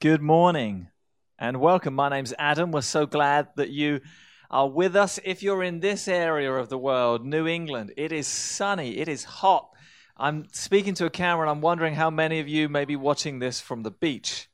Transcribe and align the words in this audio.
Good 0.00 0.22
morning 0.22 0.90
and 1.40 1.58
welcome. 1.58 1.92
My 1.92 2.08
name's 2.08 2.32
Adam. 2.38 2.70
We're 2.70 2.82
so 2.82 3.04
glad 3.04 3.48
that 3.56 3.70
you 3.70 4.00
are 4.48 4.68
with 4.68 4.94
us. 4.94 5.18
If 5.24 5.42
you're 5.42 5.64
in 5.64 5.80
this 5.80 6.06
area 6.06 6.52
of 6.52 6.68
the 6.68 6.78
world, 6.78 7.26
New 7.26 7.48
England, 7.48 7.94
it 7.96 8.12
is 8.12 8.28
sunny, 8.28 8.98
it 8.98 9.08
is 9.08 9.24
hot. 9.24 9.70
I'm 10.16 10.46
speaking 10.52 10.94
to 10.94 11.06
a 11.06 11.10
camera 11.10 11.48
and 11.48 11.50
I'm 11.50 11.60
wondering 11.60 11.96
how 11.96 12.10
many 12.10 12.38
of 12.38 12.46
you 12.46 12.68
may 12.68 12.84
be 12.84 12.94
watching 12.94 13.40
this 13.40 13.60
from 13.60 13.82
the 13.82 13.90
beach. 13.90 14.48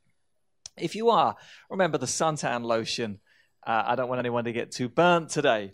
If 0.78 0.94
you 0.94 1.10
are, 1.10 1.36
remember 1.68 1.98
the 1.98 2.06
suntan 2.06 2.64
lotion. 2.64 3.20
Uh, 3.66 3.82
I 3.88 3.96
don't 3.96 4.08
want 4.08 4.20
anyone 4.20 4.44
to 4.44 4.52
get 4.52 4.70
too 4.72 4.88
burnt 4.88 5.28
today. 5.28 5.72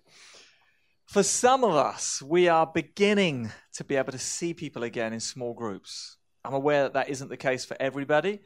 For 1.07 1.23
some 1.23 1.62
of 1.62 1.77
us, 1.77 2.21
we 2.21 2.48
are 2.48 2.66
beginning 2.66 3.52
to 3.75 3.84
be 3.84 3.95
able 3.95 4.11
to 4.11 4.18
see 4.18 4.52
people 4.52 4.82
again 4.82 5.12
in 5.12 5.21
small 5.21 5.55
groups. 5.55 6.16
I'm 6.45 6.55
aware 6.55 6.82
that 6.82 6.95
that 6.95 7.09
isn't 7.09 7.29
the 7.29 7.37
case 7.37 7.64
for 7.64 7.77
everybody. 7.79 8.41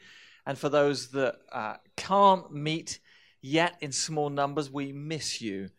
And 0.47 0.59
for 0.59 0.69
those 0.69 1.09
that 1.09 1.37
uh, 1.53 1.77
can't 1.97 2.53
meet 2.53 2.99
yet 3.41 3.77
in 3.81 3.93
small 3.93 4.31
numbers, 4.31 4.71
we 4.71 4.93
miss 4.93 5.41
you. 5.41 5.71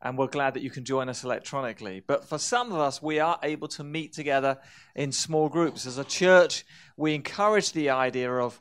And 0.00 0.18
we're 0.18 0.26
glad 0.26 0.54
that 0.54 0.62
you 0.62 0.70
can 0.70 0.84
join 0.84 1.08
us 1.08 1.24
electronically. 1.24 2.02
But 2.06 2.28
for 2.28 2.36
some 2.36 2.72
of 2.72 2.78
us, 2.78 3.02
we 3.02 3.20
are 3.20 3.38
able 3.42 3.68
to 3.68 3.84
meet 3.84 4.12
together 4.12 4.58
in 4.94 5.12
small 5.12 5.48
groups. 5.48 5.86
As 5.86 5.96
a 5.96 6.04
church, 6.04 6.66
we 6.96 7.14
encourage 7.14 7.72
the 7.72 7.90
idea 7.90 8.30
of, 8.30 8.60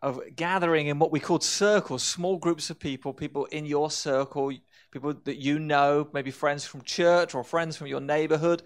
of 0.00 0.20
gathering 0.36 0.86
in 0.86 0.98
what 0.98 1.12
we 1.12 1.20
call 1.20 1.40
circles, 1.40 2.02
small 2.02 2.38
groups 2.38 2.70
of 2.70 2.78
people, 2.78 3.12
people 3.12 3.44
in 3.46 3.66
your 3.66 3.90
circle, 3.90 4.52
people 4.90 5.14
that 5.24 5.36
you 5.36 5.58
know, 5.58 6.08
maybe 6.14 6.30
friends 6.30 6.64
from 6.64 6.80
church 6.82 7.34
or 7.34 7.44
friends 7.44 7.76
from 7.76 7.86
your 7.86 8.00
neighborhood, 8.00 8.62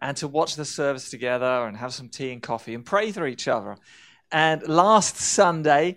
and 0.00 0.16
to 0.18 0.28
watch 0.28 0.54
the 0.54 0.64
service 0.64 1.10
together 1.10 1.66
and 1.66 1.76
have 1.76 1.92
some 1.92 2.08
tea 2.08 2.32
and 2.32 2.42
coffee 2.42 2.74
and 2.74 2.86
pray 2.86 3.10
for 3.10 3.26
each 3.26 3.48
other. 3.48 3.76
And 4.30 4.66
last 4.66 5.16
Sunday, 5.16 5.96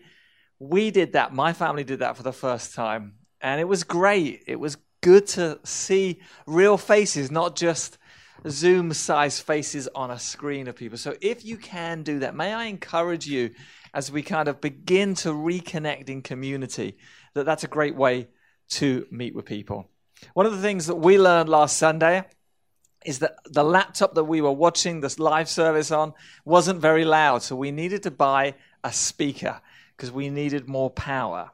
we 0.60 0.92
did 0.92 1.14
that. 1.14 1.34
My 1.34 1.54
family 1.54 1.84
did 1.84 2.00
that 2.00 2.18
for 2.18 2.24
the 2.24 2.34
first 2.34 2.74
time. 2.74 3.16
And 3.42 3.60
it 3.60 3.68
was 3.68 3.84
great. 3.84 4.44
It 4.48 4.60
was 4.60 4.78
good 5.02 5.28
to 5.28 5.60
see 5.64 6.20
real 6.46 6.78
faces, 6.78 7.32
not 7.32 7.56
just 7.56 7.98
Zoom 8.48 8.94
size 8.94 9.40
faces 9.40 9.88
on 9.94 10.12
a 10.12 10.20
screen 10.20 10.68
of 10.68 10.76
people. 10.76 10.98
So 10.98 11.16
if 11.22 11.44
you 11.46 11.58
can 11.58 12.04
do 12.04 12.20
that, 12.20 12.36
may 12.36 12.54
I 12.54 12.66
encourage 12.66 13.28
you 13.28 13.52
as 13.94 14.12
we 14.12 14.22
kind 14.22 14.48
of 14.48 14.62
begin 14.62 15.16
to 15.16 15.30
reconnect 15.30 16.10
in 16.10 16.22
community 16.22 16.98
that 17.34 17.46
that's 17.46 17.64
a 17.64 17.68
great 17.68 17.96
way 17.96 18.28
to 18.70 19.06
meet 19.12 19.36
with 19.36 19.46
people. 19.46 19.90
One 20.34 20.46
of 20.46 20.54
the 20.54 20.62
things 20.62 20.88
that 20.88 20.96
we 20.96 21.20
learned 21.20 21.50
last 21.50 21.78
Sunday 21.78 22.24
is 23.06 23.20
that 23.20 23.38
the 23.46 23.64
laptop 23.64 24.14
that 24.16 24.24
we 24.24 24.42
were 24.42 24.52
watching 24.52 25.02
this 25.02 25.20
live 25.20 25.50
service 25.50 25.92
on 25.92 26.14
wasn't 26.46 26.80
very 26.80 27.06
loud. 27.06 27.42
So 27.42 27.56
we 27.56 27.72
needed 27.72 28.04
to 28.04 28.12
buy 28.12 28.56
a 28.84 28.94
speaker 28.94 29.62
because 29.96 30.12
we 30.12 30.30
needed 30.30 30.68
more 30.68 30.90
power. 30.90 31.52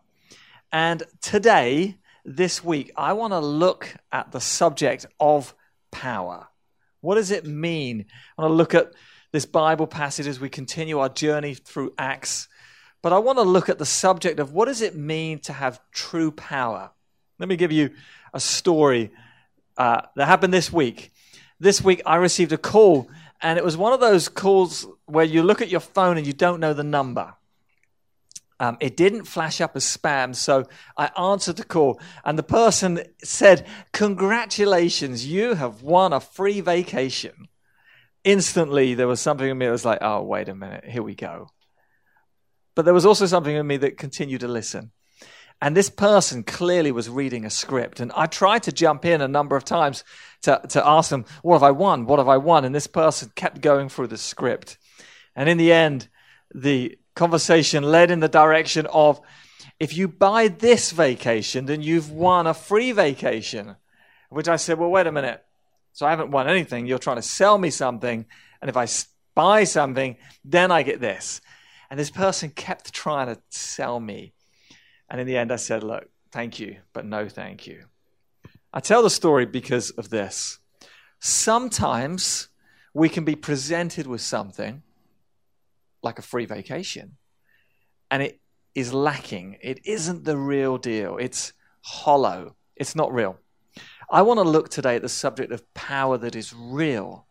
And 0.72 1.04
today, 1.22 1.98
this 2.26 2.64
week, 2.64 2.92
I 2.98 3.14
want 3.14 3.34
to 3.34 3.40
look 3.40 3.96
at 4.12 4.32
the 4.32 4.42
subject 4.42 5.06
of 5.20 5.56
power. 5.92 6.48
What 7.02 7.16
does 7.16 7.32
it 7.32 7.46
mean? 7.46 8.06
I 8.38 8.42
want 8.42 8.52
to 8.52 8.56
look 8.56 8.76
at 8.76 8.92
this 9.32 9.46
Bible 9.46 9.88
passage 9.88 10.28
as 10.28 10.40
we 10.40 10.50
continue 10.50 11.00
our 11.00 11.10
journey 11.10 11.54
through 11.54 11.94
Acts. 11.98 12.48
But 13.02 13.14
I 13.14 13.20
want 13.20 13.38
to 13.38 13.44
look 13.44 13.70
at 13.70 13.78
the 13.78 13.86
subject 13.86 14.40
of 14.40 14.52
what 14.52 14.66
does 14.66 14.82
it 14.82 14.96
mean 14.96 15.40
to 15.40 15.54
have 15.54 15.80
true 15.92 16.32
power? 16.32 16.92
Let 17.40 17.48
me 17.48 17.56
give 17.56 17.72
you 17.72 17.92
a 18.34 18.40
story 18.40 19.12
uh, 19.78 20.02
that 20.16 20.26
happened 20.26 20.54
this 20.54 20.74
week 20.74 21.12
this 21.60 21.82
week 21.82 22.02
I 22.06 22.16
received 22.16 22.52
a 22.52 22.58
call, 22.58 23.10
and 23.42 23.58
it 23.58 23.66
was 23.66 23.78
one 23.78 23.94
of 23.94 24.00
those 24.00 24.30
calls 24.30 24.88
where 25.06 25.26
you 25.26 25.44
look 25.44 25.62
at 25.62 25.70
your 25.70 25.80
phone 25.80 26.18
and 26.18 26.26
you 26.26 26.34
don't 26.34 26.60
know 26.60 26.74
the 26.74 26.84
number. 26.84 27.34
Um, 28.60 28.78
it 28.80 28.98
didn't 28.98 29.26
flash 29.26 29.62
up 29.62 29.76
as 29.76 29.86
spam, 29.86 30.36
so 30.36 30.68
I 30.98 31.12
answered 31.18 31.58
the 31.58 31.64
call, 31.64 32.00
and 32.26 32.40
the 32.40 32.44
person 32.44 33.02
said, 33.24 33.68
Congratulations, 33.92 35.28
you 35.28 35.54
have 35.54 35.84
won 35.84 36.12
a 36.12 36.20
free 36.20 36.62
vacation. 36.62 37.48
Instantly, 38.24 38.96
there 38.96 39.08
was 39.08 39.22
something 39.22 39.48
in 39.48 39.58
me 39.58 39.68
that 39.68 39.72
was 39.72 39.86
like, 39.86 40.00
Oh, 40.02 40.24
wait 40.24 40.50
a 40.50 40.56
minute, 40.56 40.86
here 40.86 41.04
we 41.04 41.14
go. 41.14 41.50
But 42.74 42.86
there 42.86 42.94
was 42.94 43.06
also 43.06 43.28
something 43.28 43.56
in 43.56 43.66
me 43.66 43.78
that 43.78 43.98
continued 43.98 44.42
to 44.42 44.48
listen. 44.48 44.92
And 45.62 45.76
this 45.76 45.90
person 45.90 46.44
clearly 46.44 46.92
was 46.92 47.10
reading 47.10 47.44
a 47.44 47.50
script. 47.50 48.00
And 48.00 48.12
I 48.16 48.28
tried 48.28 48.64
to 48.64 48.72
jump 48.72 49.06
in 49.06 49.22
a 49.22 49.28
number 49.28 49.56
of 49.56 49.66
times 49.66 50.04
to, 50.44 50.62
to 50.70 50.88
ask 50.88 51.10
them, 51.10 51.26
What 51.42 51.56
have 51.56 51.64
I 51.64 51.72
won? 51.72 52.06
What 52.06 52.20
have 52.20 52.30
I 52.30 52.38
won? 52.38 52.64
And 52.64 52.76
this 52.76 52.88
person 52.88 53.32
kept 53.36 53.62
going 53.62 53.90
through 53.90 54.08
the 54.08 54.18
script. 54.18 54.78
And 55.36 55.50
in 55.50 55.58
the 55.58 55.72
end, 55.72 56.10
the 56.54 56.98
conversation 57.16 57.84
led 57.84 58.12
in 58.12 58.20
the 58.20 58.28
direction 58.28 58.86
of 58.88 59.20
if 59.80 59.98
you 59.98 60.08
buy 60.08 60.48
this 60.48 60.92
vacation, 60.92 61.66
then 61.66 61.82
you've 61.82 62.12
won 62.12 62.48
a 62.48 62.54
free 62.54 62.92
vacation. 62.92 63.76
Which 64.30 64.48
I 64.48 64.58
said, 64.58 64.78
Well, 64.78 64.90
wait 64.90 65.08
a 65.08 65.12
minute. 65.12 65.44
So 65.94 66.06
I 66.06 66.12
haven't 66.12 66.32
won 66.32 66.48
anything. 66.48 66.86
You're 66.86 67.00
trying 67.00 67.16
to 67.16 67.24
sell 67.24 67.58
me 67.58 67.72
something. 67.72 68.28
And 68.62 68.70
if 68.70 68.78
I 68.78 68.88
buy 69.34 69.64
something, 69.64 70.18
then 70.46 70.72
I 70.72 70.84
get 70.84 71.02
this. 71.02 71.42
And 71.90 72.00
this 72.00 72.12
person 72.12 72.52
kept 72.52 72.94
trying 72.94 73.34
to 73.34 73.42
sell 73.50 74.00
me 74.00 74.34
and 75.10 75.22
in 75.22 75.28
the 75.28 75.38
end, 75.38 75.52
I 75.52 75.56
said, 75.58 75.84
Look, 75.84 76.10
thank 76.32 76.60
you, 76.60 76.78
but 76.94 77.06
no 77.06 77.28
thank 77.30 77.68
you. 77.68 77.86
I 78.74 78.80
tell 78.80 79.02
the 79.02 79.10
story 79.10 79.46
because 79.46 79.92
of 79.92 80.10
this. 80.10 80.60
Sometimes 81.20 82.50
we 82.94 83.10
can 83.10 83.24
be 83.24 83.36
presented 83.36 84.08
with 84.08 84.22
something 84.22 84.84
like 86.04 86.20
a 86.20 86.22
free 86.24 86.46
vacation, 86.46 87.18
and 88.12 88.22
it 88.22 88.40
is 88.76 88.94
lacking. 88.94 89.58
It 89.62 89.80
isn't 89.86 90.26
the 90.26 90.38
real 90.38 90.78
deal, 90.78 91.18
it's 91.18 91.54
hollow, 91.82 92.56
it's 92.76 92.96
not 92.96 93.14
real. 93.14 93.38
I 94.10 94.22
want 94.22 94.38
to 94.38 94.44
look 94.44 94.70
today 94.70 94.96
at 94.96 95.02
the 95.02 95.10
subject 95.10 95.52
of 95.52 95.74
power 95.74 96.18
that 96.18 96.36
is 96.36 96.54
real, 96.54 97.26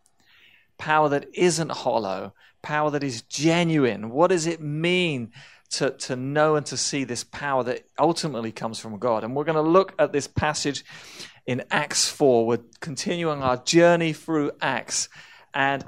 power 0.78 1.08
that 1.08 1.26
isn't 1.32 1.70
hollow, 1.70 2.34
power 2.62 2.90
that 2.90 3.02
is 3.02 3.22
genuine. 3.22 4.10
What 4.10 4.28
does 4.28 4.46
it 4.46 4.60
mean 4.60 5.32
to, 5.72 5.90
to 5.90 6.16
know 6.16 6.56
and 6.56 6.66
to 6.66 6.76
see 6.76 7.04
this 7.04 7.24
power 7.24 7.62
that 7.64 7.86
ultimately 7.98 8.52
comes 8.52 8.78
from 8.78 8.98
God. 8.98 9.24
And 9.24 9.34
we're 9.34 9.44
going 9.44 9.56
to 9.56 9.70
look 9.70 9.94
at 9.98 10.12
this 10.12 10.26
passage 10.26 10.84
in 11.46 11.64
Acts 11.70 12.08
4. 12.08 12.46
We're 12.46 12.60
continuing 12.80 13.42
our 13.42 13.56
journey 13.56 14.12
through 14.12 14.52
Acts. 14.60 15.08
And 15.54 15.84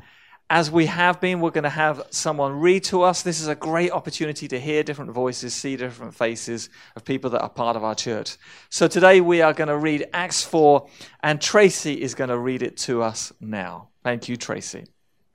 as 0.50 0.70
we 0.70 0.86
have 0.86 1.20
been, 1.20 1.40
we're 1.40 1.50
going 1.50 1.64
to 1.64 1.70
have 1.70 2.02
someone 2.10 2.54
read 2.54 2.84
to 2.84 3.02
us. 3.02 3.22
This 3.22 3.40
is 3.40 3.48
a 3.48 3.54
great 3.54 3.90
opportunity 3.90 4.48
to 4.48 4.58
hear 4.58 4.82
different 4.82 5.10
voices, 5.10 5.52
see 5.52 5.76
different 5.76 6.14
faces 6.14 6.70
of 6.96 7.04
people 7.04 7.30
that 7.30 7.42
are 7.42 7.50
part 7.50 7.76
of 7.76 7.84
our 7.84 7.94
church. 7.94 8.36
So 8.70 8.88
today 8.88 9.20
we 9.20 9.42
are 9.42 9.52
going 9.52 9.68
to 9.68 9.76
read 9.76 10.06
Acts 10.14 10.42
4, 10.42 10.88
and 11.22 11.40
Tracy 11.40 12.00
is 12.00 12.14
going 12.14 12.30
to 12.30 12.38
read 12.38 12.62
it 12.62 12.78
to 12.78 13.02
us 13.02 13.32
now. 13.40 13.90
Thank 14.02 14.28
you, 14.28 14.36
Tracy. 14.36 14.86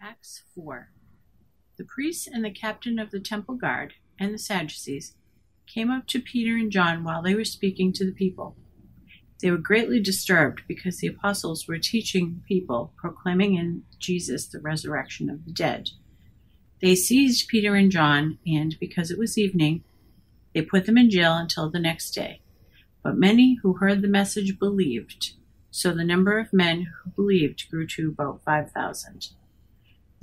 Acts 0.01 0.43
4. 0.55 0.89
The 1.77 1.85
priests 1.85 2.27
and 2.27 2.43
the 2.43 2.51
captain 2.51 2.97
of 2.97 3.11
the 3.11 3.19
temple 3.19 3.55
guard 3.55 3.93
and 4.19 4.33
the 4.33 4.39
Sadducees 4.39 5.15
came 5.65 5.89
up 5.89 6.07
to 6.07 6.19
Peter 6.19 6.55
and 6.55 6.71
John 6.71 7.03
while 7.03 7.21
they 7.21 7.35
were 7.35 7.45
speaking 7.45 7.93
to 7.93 8.05
the 8.05 8.11
people. 8.11 8.55
They 9.41 9.51
were 9.51 9.57
greatly 9.57 9.99
disturbed 9.99 10.61
because 10.67 10.97
the 10.97 11.07
apostles 11.07 11.67
were 11.67 11.77
teaching 11.77 12.35
the 12.35 12.55
people, 12.55 12.93
proclaiming 12.95 13.55
in 13.55 13.83
Jesus 13.99 14.47
the 14.47 14.59
resurrection 14.59 15.29
of 15.29 15.45
the 15.45 15.51
dead. 15.51 15.89
They 16.81 16.95
seized 16.95 17.47
Peter 17.47 17.75
and 17.75 17.91
John, 17.91 18.39
and 18.45 18.77
because 18.79 19.11
it 19.11 19.17
was 19.17 19.37
evening, 19.37 19.83
they 20.53 20.61
put 20.61 20.85
them 20.85 20.97
in 20.97 21.09
jail 21.09 21.33
until 21.33 21.69
the 21.69 21.79
next 21.79 22.11
day. 22.11 22.41
But 23.03 23.17
many 23.17 23.55
who 23.61 23.73
heard 23.73 24.01
the 24.01 24.07
message 24.07 24.59
believed, 24.59 25.33
so 25.71 25.91
the 25.91 26.05
number 26.05 26.39
of 26.39 26.53
men 26.53 26.83
who 27.03 27.11
believed 27.11 27.69
grew 27.69 27.87
to 27.87 28.09
about 28.09 28.43
5,000. 28.45 29.29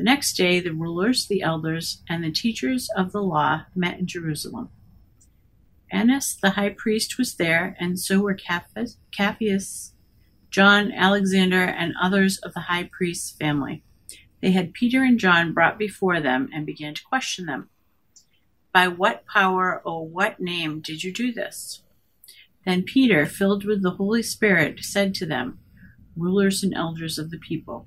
The 0.01 0.05
next 0.05 0.33
day, 0.33 0.61
the 0.61 0.73
rulers, 0.73 1.27
the 1.27 1.43
elders, 1.43 2.03
and 2.09 2.25
the 2.25 2.31
teachers 2.31 2.89
of 2.97 3.13
the 3.13 3.21
law 3.21 3.67
met 3.75 3.99
in 3.99 4.07
Jerusalem. 4.07 4.71
Annas 5.93 6.39
the 6.41 6.53
high 6.53 6.71
priest 6.71 7.19
was 7.19 7.35
there, 7.35 7.77
and 7.79 8.01
so 8.01 8.21
were 8.21 8.35
Caiaphas, 8.35 9.93
John, 10.49 10.91
Alexander, 10.91 11.65
and 11.65 11.93
others 12.01 12.39
of 12.39 12.55
the 12.55 12.61
high 12.61 12.89
priest's 12.91 13.33
family. 13.33 13.85
They 14.41 14.53
had 14.53 14.73
Peter 14.73 15.05
and 15.05 15.21
John 15.21 15.53
brought 15.53 15.79
before 15.79 16.19
them 16.19 16.49
and 16.51 16.65
began 16.65 16.95
to 16.95 17.05
question 17.05 17.45
them. 17.45 17.69
By 18.73 18.89
what 18.89 19.27
power 19.27 19.83
or 19.85 20.09
what 20.09 20.41
name 20.41 20.81
did 20.81 21.05
you 21.05 21.13
do 21.13 21.31
this? 21.31 21.83
Then 22.65 22.85
Peter, 22.85 23.27
filled 23.27 23.67
with 23.67 23.83
the 23.83 23.91
Holy 23.91 24.23
Spirit, 24.23 24.81
said 24.81 25.15
to 25.17 25.27
them, 25.27 25.59
Rulers 26.17 26.63
and 26.63 26.73
elders 26.73 27.19
of 27.19 27.31
the 27.31 27.39
people, 27.39 27.87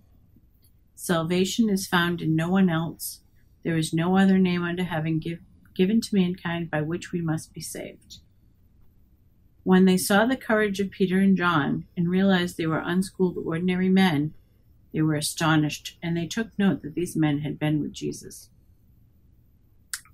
Salvation 1.03 1.67
is 1.67 1.87
found 1.87 2.21
in 2.21 2.35
no 2.35 2.47
one 2.47 2.69
else. 2.69 3.21
There 3.63 3.75
is 3.75 3.91
no 3.91 4.19
other 4.19 4.37
name 4.37 4.61
under 4.61 4.83
heaven 4.83 5.17
give, 5.17 5.39
given 5.73 5.99
to 5.99 6.15
mankind 6.15 6.69
by 6.69 6.83
which 6.83 7.11
we 7.11 7.21
must 7.21 7.55
be 7.55 7.59
saved. 7.59 8.19
When 9.63 9.85
they 9.85 9.97
saw 9.97 10.27
the 10.27 10.37
courage 10.37 10.79
of 10.79 10.91
Peter 10.91 11.17
and 11.17 11.35
John 11.35 11.87
and 11.97 12.07
realized 12.07 12.55
they 12.55 12.67
were 12.67 12.83
unschooled, 12.85 13.35
ordinary 13.43 13.89
men, 13.89 14.35
they 14.93 15.01
were 15.01 15.15
astonished, 15.15 15.97
and 16.03 16.15
they 16.15 16.27
took 16.27 16.49
note 16.59 16.83
that 16.83 16.93
these 16.93 17.15
men 17.15 17.39
had 17.39 17.57
been 17.57 17.81
with 17.81 17.93
Jesus. 17.93 18.51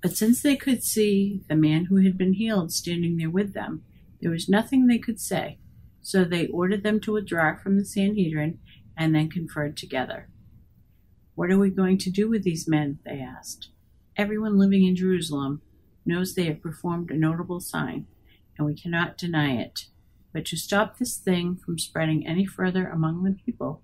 But 0.01 0.15
since 0.15 0.41
they 0.41 0.55
could 0.55 0.83
see 0.83 1.41
the 1.49 1.57
man 1.57 1.85
who 1.85 1.97
had 1.97 2.17
been 2.17 2.35
healed 2.35 2.71
standing 2.71 3.17
there 3.17 3.29
with 3.29 3.53
them, 3.53 3.83
there 4.21 4.31
was 4.31 4.47
nothing 4.47 4.87
they 4.87 4.99
could 4.99 5.19
say. 5.19 5.57
So 6.01 6.23
they 6.23 6.47
ordered 6.47 6.83
them 6.83 7.01
to 7.01 7.11
withdraw 7.11 7.57
from 7.57 7.77
the 7.77 7.83
Sanhedrin 7.83 8.59
and 8.95 9.13
then 9.13 9.29
conferred 9.29 9.75
together. 9.75 10.29
What 11.37 11.51
are 11.51 11.59
we 11.59 11.69
going 11.69 11.99
to 11.99 12.09
do 12.09 12.27
with 12.27 12.41
these 12.41 12.67
men? 12.67 12.97
They 13.05 13.19
asked. 13.19 13.69
Everyone 14.15 14.57
living 14.57 14.83
in 14.83 14.95
Jerusalem 14.95 15.61
knows 16.03 16.33
they 16.33 16.45
have 16.45 16.63
performed 16.63 17.11
a 17.11 17.15
notable 17.15 17.59
sign, 17.59 18.07
and 18.57 18.65
we 18.65 18.73
cannot 18.73 19.19
deny 19.19 19.51
it. 19.51 19.81
But 20.33 20.45
to 20.45 20.57
stop 20.57 20.97
this 20.97 21.15
thing 21.15 21.55
from 21.55 21.77
spreading 21.77 22.25
any 22.25 22.47
further 22.47 22.87
among 22.87 23.23
the 23.23 23.37
people, 23.45 23.83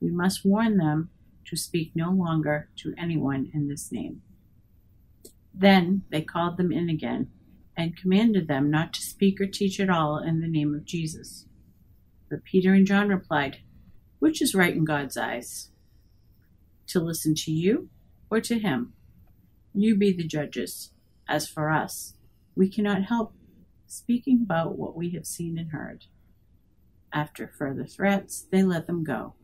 we 0.00 0.12
must 0.12 0.44
warn 0.44 0.76
them 0.76 1.10
to 1.46 1.56
speak 1.56 1.90
no 1.96 2.12
longer 2.12 2.68
to 2.76 2.94
anyone 2.96 3.50
in 3.52 3.66
this 3.66 3.90
name. 3.90 4.22
Then 5.52 6.04
they 6.08 6.22
called 6.22 6.56
them 6.56 6.70
in 6.70 6.88
again 6.88 7.32
and 7.76 7.96
commanded 7.96 8.46
them 8.46 8.70
not 8.70 8.92
to 8.92 9.02
speak 9.02 9.40
or 9.40 9.48
teach 9.48 9.80
at 9.80 9.90
all 9.90 10.18
in 10.18 10.40
the 10.40 10.46
name 10.46 10.72
of 10.72 10.84
Jesus. 10.84 11.46
But 12.30 12.44
Peter 12.44 12.72
and 12.72 12.86
John 12.86 13.08
replied, 13.08 13.58
Which 14.20 14.40
is 14.40 14.54
right 14.54 14.76
in 14.76 14.84
God's 14.84 15.16
eyes? 15.16 15.71
To 16.88 17.00
listen 17.00 17.34
to 17.36 17.50
you 17.50 17.88
or 18.30 18.40
to 18.40 18.58
him? 18.58 18.92
You 19.74 19.96
be 19.96 20.12
the 20.12 20.26
judges. 20.26 20.92
As 21.28 21.48
for 21.48 21.70
us, 21.70 22.14
we 22.54 22.68
cannot 22.68 23.04
help 23.04 23.34
speaking 23.86 24.40
about 24.42 24.78
what 24.78 24.96
we 24.96 25.10
have 25.10 25.26
seen 25.26 25.58
and 25.58 25.70
heard. 25.70 26.06
After 27.12 27.46
further 27.46 27.86
threats, 27.86 28.46
they 28.50 28.62
let 28.62 28.86
them 28.86 29.04
go. 29.04 29.34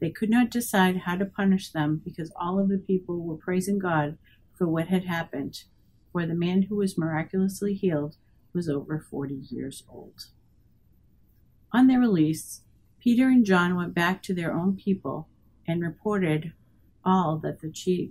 They 0.00 0.10
could 0.10 0.30
not 0.30 0.50
decide 0.50 0.98
how 0.98 1.16
to 1.16 1.24
punish 1.24 1.70
them 1.70 2.00
because 2.04 2.32
all 2.38 2.58
of 2.58 2.68
the 2.68 2.78
people 2.78 3.22
were 3.22 3.36
praising 3.36 3.78
God 3.78 4.18
for 4.56 4.66
what 4.68 4.88
had 4.88 5.04
happened, 5.04 5.64
for 6.12 6.26
the 6.26 6.34
man 6.34 6.62
who 6.62 6.76
was 6.76 6.98
miraculously 6.98 7.74
healed 7.74 8.16
was 8.52 8.68
over 8.68 8.98
40 8.98 9.34
years 9.50 9.82
old. 9.88 10.26
On 11.72 11.86
their 11.86 12.00
release, 12.00 12.62
Peter 13.00 13.28
and 13.28 13.44
John 13.44 13.76
went 13.76 13.94
back 13.94 14.22
to 14.22 14.34
their 14.34 14.52
own 14.54 14.76
people 14.76 15.28
and 15.66 15.82
reported 15.82 16.52
all 17.04 17.38
that 17.38 17.60
the 17.60 17.70
chief, 17.70 18.10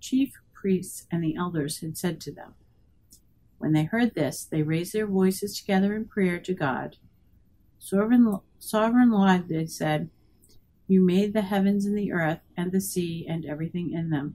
chief 0.00 0.34
priests 0.54 1.06
and 1.10 1.22
the 1.22 1.36
elders 1.36 1.80
had 1.80 1.96
said 1.96 2.20
to 2.20 2.32
them. 2.32 2.54
When 3.58 3.72
they 3.72 3.84
heard 3.84 4.14
this, 4.14 4.44
they 4.44 4.62
raised 4.62 4.94
their 4.94 5.06
voices 5.06 5.58
together 5.58 5.94
in 5.94 6.06
prayer 6.06 6.38
to 6.40 6.54
God. 6.54 6.96
Sovereign, 7.78 8.38
sovereign 8.58 9.10
Lord, 9.10 9.48
they 9.48 9.66
said, 9.66 10.10
you 10.90 11.00
made 11.06 11.34
the 11.34 11.42
heavens 11.42 11.86
and 11.86 11.96
the 11.96 12.10
earth 12.10 12.40
and 12.56 12.72
the 12.72 12.80
sea 12.80 13.24
and 13.28 13.46
everything 13.46 13.92
in 13.92 14.10
them. 14.10 14.34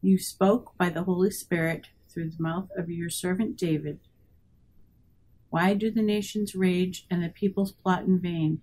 You 0.00 0.16
spoke 0.16 0.72
by 0.78 0.88
the 0.88 1.02
Holy 1.02 1.30
Spirit 1.30 1.88
through 2.08 2.30
the 2.30 2.42
mouth 2.42 2.70
of 2.74 2.88
your 2.88 3.10
servant 3.10 3.58
David. 3.58 4.00
Why 5.50 5.74
do 5.74 5.90
the 5.90 6.00
nations 6.00 6.54
rage 6.54 7.06
and 7.10 7.22
the 7.22 7.28
peoples 7.28 7.72
plot 7.72 8.04
in 8.04 8.18
vain? 8.18 8.62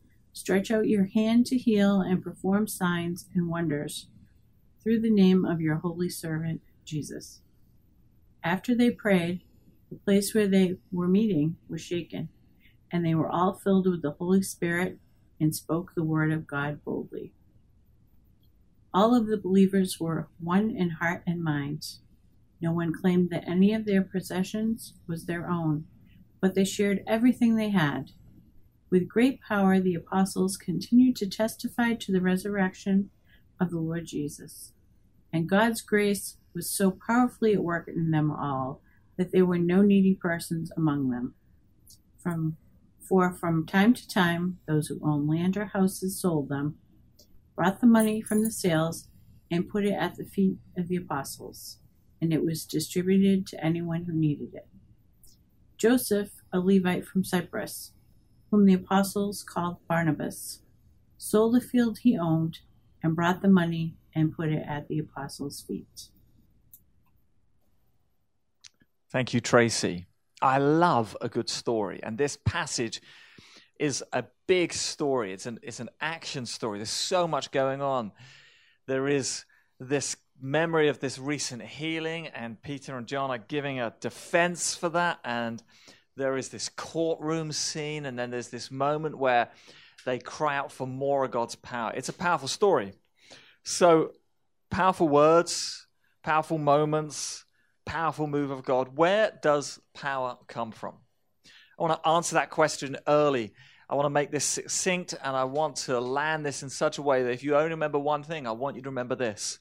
Stretch 0.33 0.71
out 0.71 0.87
your 0.87 1.05
hand 1.05 1.45
to 1.47 1.57
heal 1.57 2.01
and 2.01 2.23
perform 2.23 2.67
signs 2.67 3.27
and 3.35 3.49
wonders 3.49 4.07
through 4.81 5.01
the 5.01 5.11
name 5.11 5.45
of 5.45 5.61
your 5.61 5.75
holy 5.75 6.09
servant 6.09 6.61
Jesus. 6.85 7.41
After 8.43 8.73
they 8.73 8.89
prayed, 8.89 9.43
the 9.89 9.97
place 9.97 10.33
where 10.33 10.47
they 10.47 10.77
were 10.91 11.07
meeting 11.07 11.57
was 11.69 11.81
shaken, 11.81 12.29
and 12.91 13.05
they 13.05 13.13
were 13.13 13.29
all 13.29 13.53
filled 13.53 13.87
with 13.87 14.01
the 14.01 14.11
Holy 14.11 14.41
Spirit 14.41 14.97
and 15.39 15.55
spoke 15.55 15.93
the 15.93 16.03
word 16.03 16.31
of 16.31 16.47
God 16.47 16.83
boldly. 16.83 17.33
All 18.93 19.15
of 19.15 19.27
the 19.27 19.37
believers 19.37 19.99
were 19.99 20.27
one 20.39 20.69
in 20.71 20.91
heart 20.91 21.23
and 21.27 21.43
mind. 21.43 21.85
No 22.61 22.71
one 22.71 22.93
claimed 22.93 23.29
that 23.29 23.47
any 23.47 23.73
of 23.73 23.85
their 23.85 24.01
possessions 24.01 24.93
was 25.07 25.25
their 25.25 25.49
own, 25.49 25.85
but 26.39 26.55
they 26.55 26.65
shared 26.65 27.03
everything 27.07 27.55
they 27.55 27.69
had. 27.69 28.11
With 28.91 29.07
great 29.07 29.39
power, 29.41 29.79
the 29.79 29.95
apostles 29.95 30.57
continued 30.57 31.15
to 31.17 31.29
testify 31.29 31.93
to 31.93 32.11
the 32.11 32.21
resurrection 32.21 33.09
of 33.59 33.71
the 33.71 33.79
Lord 33.79 34.05
Jesus. 34.05 34.73
And 35.33 35.49
God's 35.49 35.81
grace 35.81 36.37
was 36.53 36.69
so 36.69 36.91
powerfully 37.07 37.53
at 37.53 37.63
work 37.63 37.87
in 37.87 38.11
them 38.11 38.29
all 38.29 38.81
that 39.17 39.31
there 39.31 39.45
were 39.45 39.57
no 39.57 39.81
needy 39.81 40.13
persons 40.13 40.71
among 40.75 41.09
them. 41.09 41.35
From, 42.21 42.57
for 42.99 43.31
from 43.31 43.65
time 43.65 43.93
to 43.93 44.07
time, 44.07 44.59
those 44.67 44.87
who 44.87 44.99
owned 45.03 45.29
land 45.29 45.55
or 45.55 45.65
houses 45.65 46.19
sold 46.19 46.49
them 46.49 46.75
brought 47.55 47.79
the 47.79 47.87
money 47.87 48.21
from 48.21 48.43
the 48.43 48.51
sales, 48.51 49.07
and 49.51 49.69
put 49.69 49.85
it 49.85 49.93
at 49.93 50.15
the 50.15 50.23
feet 50.23 50.57
of 50.77 50.87
the 50.87 50.95
apostles, 50.95 51.77
and 52.21 52.33
it 52.33 52.43
was 52.43 52.65
distributed 52.65 53.45
to 53.45 53.63
anyone 53.63 54.05
who 54.05 54.13
needed 54.13 54.53
it. 54.53 54.67
Joseph, 55.77 56.29
a 56.53 56.59
Levite 56.59 57.05
from 57.05 57.23
Cyprus, 57.23 57.91
whom 58.51 58.65
the 58.65 58.73
apostles 58.73 59.43
called 59.43 59.77
Barnabas, 59.87 60.59
sold 61.17 61.55
a 61.55 61.61
field 61.61 61.99
he 61.99 62.17
owned 62.17 62.59
and 63.01 63.15
brought 63.15 63.41
the 63.41 63.47
money 63.47 63.95
and 64.13 64.35
put 64.35 64.49
it 64.49 64.63
at 64.67 64.87
the 64.89 64.99
apostles' 64.99 65.61
feet. 65.61 66.09
Thank 69.09 69.33
you, 69.33 69.39
Tracy. 69.39 70.05
I 70.41 70.57
love 70.57 71.15
a 71.21 71.29
good 71.29 71.49
story, 71.49 71.99
and 72.03 72.17
this 72.17 72.37
passage 72.45 73.01
is 73.79 74.03
a 74.13 74.25
big 74.47 74.73
story. 74.73 75.33
It's 75.33 75.45
an 75.45 75.59
it's 75.61 75.79
an 75.79 75.89
action 75.99 76.45
story. 76.45 76.79
There's 76.79 76.89
so 76.89 77.27
much 77.27 77.51
going 77.51 77.81
on. 77.81 78.11
There 78.87 79.07
is 79.07 79.45
this 79.79 80.15
memory 80.41 80.87
of 80.87 80.99
this 80.99 81.17
recent 81.19 81.61
healing, 81.61 82.27
and 82.27 82.61
Peter 82.61 82.97
and 82.97 83.07
John 83.07 83.31
are 83.31 83.37
giving 83.37 83.79
a 83.79 83.93
defense 83.99 84.75
for 84.75 84.89
that. 84.89 85.19
And 85.23 85.61
there 86.17 86.37
is 86.37 86.49
this 86.49 86.69
courtroom 86.69 87.51
scene, 87.51 88.05
and 88.05 88.17
then 88.17 88.31
there's 88.31 88.49
this 88.49 88.71
moment 88.71 89.17
where 89.17 89.49
they 90.05 90.19
cry 90.19 90.57
out 90.57 90.71
for 90.71 90.87
more 90.87 91.25
of 91.25 91.31
God's 91.31 91.55
power. 91.55 91.93
It's 91.95 92.09
a 92.09 92.13
powerful 92.13 92.47
story. 92.47 92.93
So, 93.63 94.11
powerful 94.69 95.07
words, 95.07 95.87
powerful 96.23 96.57
moments, 96.57 97.45
powerful 97.85 98.27
move 98.27 98.51
of 98.51 98.63
God. 98.63 98.97
Where 98.97 99.37
does 99.41 99.79
power 99.93 100.37
come 100.47 100.71
from? 100.71 100.95
I 101.79 101.83
want 101.83 102.01
to 102.01 102.09
answer 102.09 102.35
that 102.35 102.49
question 102.49 102.97
early 103.07 103.53
I 103.91 103.95
want 103.95 104.05
to 104.05 104.09
make 104.09 104.31
this 104.31 104.45
succinct 104.45 105.13
and 105.21 105.35
I 105.35 105.43
want 105.43 105.75
to 105.77 105.99
land 105.99 106.45
this 106.45 106.63
in 106.63 106.69
such 106.69 106.97
a 106.97 107.01
way 107.01 107.23
that 107.23 107.33
if 107.33 107.43
you 107.43 107.57
only 107.57 107.71
remember 107.71 107.99
one 107.99 108.23
thing, 108.23 108.47
I 108.47 108.51
want 108.53 108.77
you 108.77 108.81
to 108.83 108.89
remember 108.89 109.15
this 109.15 109.59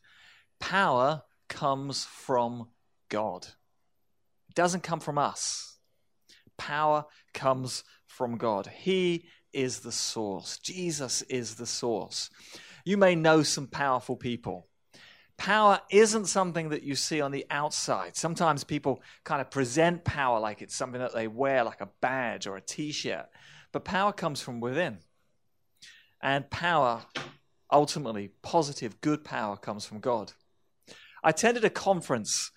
power 0.61 1.23
comes 1.49 2.05
from 2.05 2.69
God, 3.09 3.49
it 4.49 4.55
doesn't 4.55 4.85
come 4.85 5.01
from 5.01 5.19
us. 5.19 5.80
Power 6.61 7.07
comes 7.33 7.85
from 8.07 8.37
God. 8.37 8.67
He 8.67 9.25
is 9.51 9.81
the 9.81 9.91
source, 9.91 10.59
Jesus 10.59 11.23
is 11.23 11.55
the 11.55 11.65
source. 11.65 12.29
You 12.85 12.99
may 12.99 13.15
know 13.15 13.43
some 13.43 13.67
powerful 13.67 14.15
people. 14.15 14.69
Power 15.39 15.81
isn't 15.91 16.27
something 16.27 16.69
that 16.69 16.83
you 16.83 16.95
see 16.95 17.23
on 17.23 17.33
the 17.33 17.47
outside. 17.49 18.15
Sometimes 18.15 18.63
people 18.63 19.03
kind 19.25 19.41
of 19.41 19.51
present 19.51 20.05
power 20.05 20.39
like 20.39 20.61
it's 20.61 20.77
something 20.77 21.01
that 21.01 21.15
they 21.15 21.29
wear, 21.29 21.65
like 21.65 21.81
a 21.81 21.89
badge 22.03 22.47
or 22.47 22.59
a 22.59 22.61
t 22.61 22.93
shirt. 22.93 23.27
But 23.73 23.87
power 23.87 24.13
comes 24.13 24.43
from 24.43 24.61
within. 24.61 24.99
And 26.21 26.51
power, 26.51 27.07
ultimately, 27.73 28.33
positive, 28.43 29.01
good 29.01 29.25
power, 29.25 29.57
comes 29.57 29.87
from 29.87 30.01
God. 30.01 30.35
I 31.25 31.31
attended 31.31 31.65
a 31.65 31.71
conference 31.71 32.51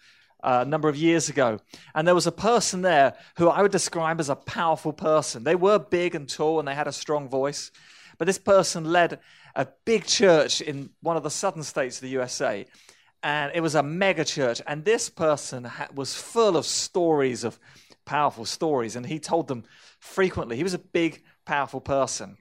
a 0.43 0.65
number 0.65 0.89
of 0.89 0.95
years 0.95 1.29
ago. 1.29 1.59
And 1.95 2.07
there 2.07 2.15
was 2.15 2.27
a 2.27 2.31
person 2.31 2.81
there 2.81 3.15
who 3.37 3.47
I 3.47 3.61
would 3.61 3.71
describe 3.71 4.19
as 4.19 4.29
a 4.29 4.35
powerful 4.35 4.93
person. 4.93 5.43
They 5.43 5.55
were 5.55 5.79
big 5.79 6.15
and 6.15 6.27
tall 6.29 6.59
and 6.59 6.67
they 6.67 6.75
had 6.75 6.87
a 6.87 6.91
strong 6.91 7.29
voice. 7.29 7.71
But 8.17 8.25
this 8.25 8.37
person 8.37 8.85
led 8.85 9.19
a 9.55 9.67
big 9.85 10.05
church 10.05 10.61
in 10.61 10.89
one 11.01 11.17
of 11.17 11.23
the 11.23 11.29
southern 11.29 11.63
states 11.63 11.97
of 11.97 12.01
the 12.01 12.09
USA. 12.09 12.65
And 13.23 13.51
it 13.55 13.61
was 13.61 13.75
a 13.75 13.83
mega 13.83 14.25
church. 14.25 14.61
And 14.67 14.83
this 14.83 15.09
person 15.09 15.71
was 15.95 16.13
full 16.13 16.57
of 16.57 16.65
stories, 16.65 17.43
of 17.43 17.57
powerful 18.05 18.45
stories. 18.45 18.95
And 18.95 19.05
he 19.05 19.19
told 19.19 19.47
them 19.47 19.63
frequently. 19.99 20.57
He 20.57 20.63
was 20.63 20.73
a 20.73 20.79
big, 20.79 21.23
powerful 21.45 21.79
person. 21.79 22.37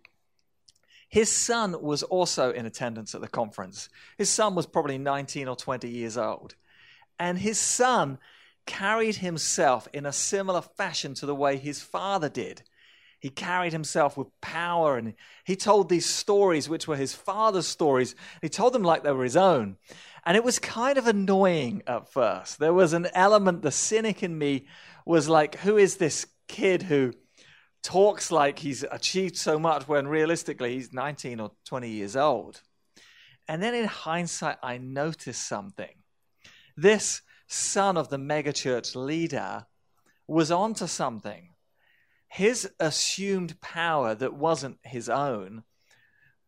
His 1.08 1.30
son 1.30 1.80
was 1.82 2.02
also 2.02 2.52
in 2.52 2.66
attendance 2.66 3.14
at 3.14 3.20
the 3.20 3.28
conference. 3.28 3.90
His 4.16 4.30
son 4.30 4.54
was 4.54 4.66
probably 4.66 4.98
19 4.98 5.46
or 5.46 5.54
20 5.54 5.88
years 5.88 6.16
old. 6.16 6.56
And 7.22 7.38
his 7.38 7.60
son 7.60 8.18
carried 8.66 9.14
himself 9.14 9.86
in 9.92 10.06
a 10.06 10.12
similar 10.12 10.60
fashion 10.60 11.14
to 11.14 11.24
the 11.24 11.36
way 11.36 11.56
his 11.56 11.80
father 11.80 12.28
did. 12.28 12.62
He 13.20 13.30
carried 13.30 13.72
himself 13.72 14.16
with 14.16 14.40
power 14.40 14.98
and 14.98 15.14
he 15.44 15.54
told 15.54 15.88
these 15.88 16.04
stories, 16.04 16.68
which 16.68 16.88
were 16.88 16.96
his 16.96 17.14
father's 17.14 17.68
stories. 17.68 18.16
He 18.40 18.48
told 18.48 18.72
them 18.72 18.82
like 18.82 19.04
they 19.04 19.12
were 19.12 19.22
his 19.22 19.36
own. 19.36 19.76
And 20.26 20.36
it 20.36 20.42
was 20.42 20.58
kind 20.58 20.98
of 20.98 21.06
annoying 21.06 21.84
at 21.86 22.12
first. 22.12 22.58
There 22.58 22.74
was 22.74 22.92
an 22.92 23.06
element, 23.14 23.62
the 23.62 23.70
cynic 23.70 24.24
in 24.24 24.36
me 24.36 24.66
was 25.06 25.28
like, 25.28 25.54
who 25.58 25.76
is 25.76 25.98
this 25.98 26.26
kid 26.48 26.82
who 26.82 27.12
talks 27.84 28.32
like 28.32 28.58
he's 28.58 28.82
achieved 28.90 29.36
so 29.36 29.60
much 29.60 29.86
when 29.86 30.08
realistically 30.08 30.74
he's 30.74 30.92
19 30.92 31.38
or 31.38 31.52
20 31.66 31.88
years 31.88 32.16
old? 32.16 32.62
And 33.46 33.62
then 33.62 33.76
in 33.76 33.84
hindsight, 33.84 34.56
I 34.60 34.78
noticed 34.78 35.46
something. 35.46 36.01
This 36.82 37.22
son 37.46 37.96
of 37.96 38.08
the 38.08 38.16
megachurch 38.16 38.96
leader 38.96 39.66
was 40.26 40.50
onto 40.50 40.88
something 40.88 41.54
his 42.26 42.68
assumed 42.80 43.60
power 43.60 44.16
that 44.16 44.34
wasn't 44.34 44.78
his 44.82 45.08
own 45.08 45.62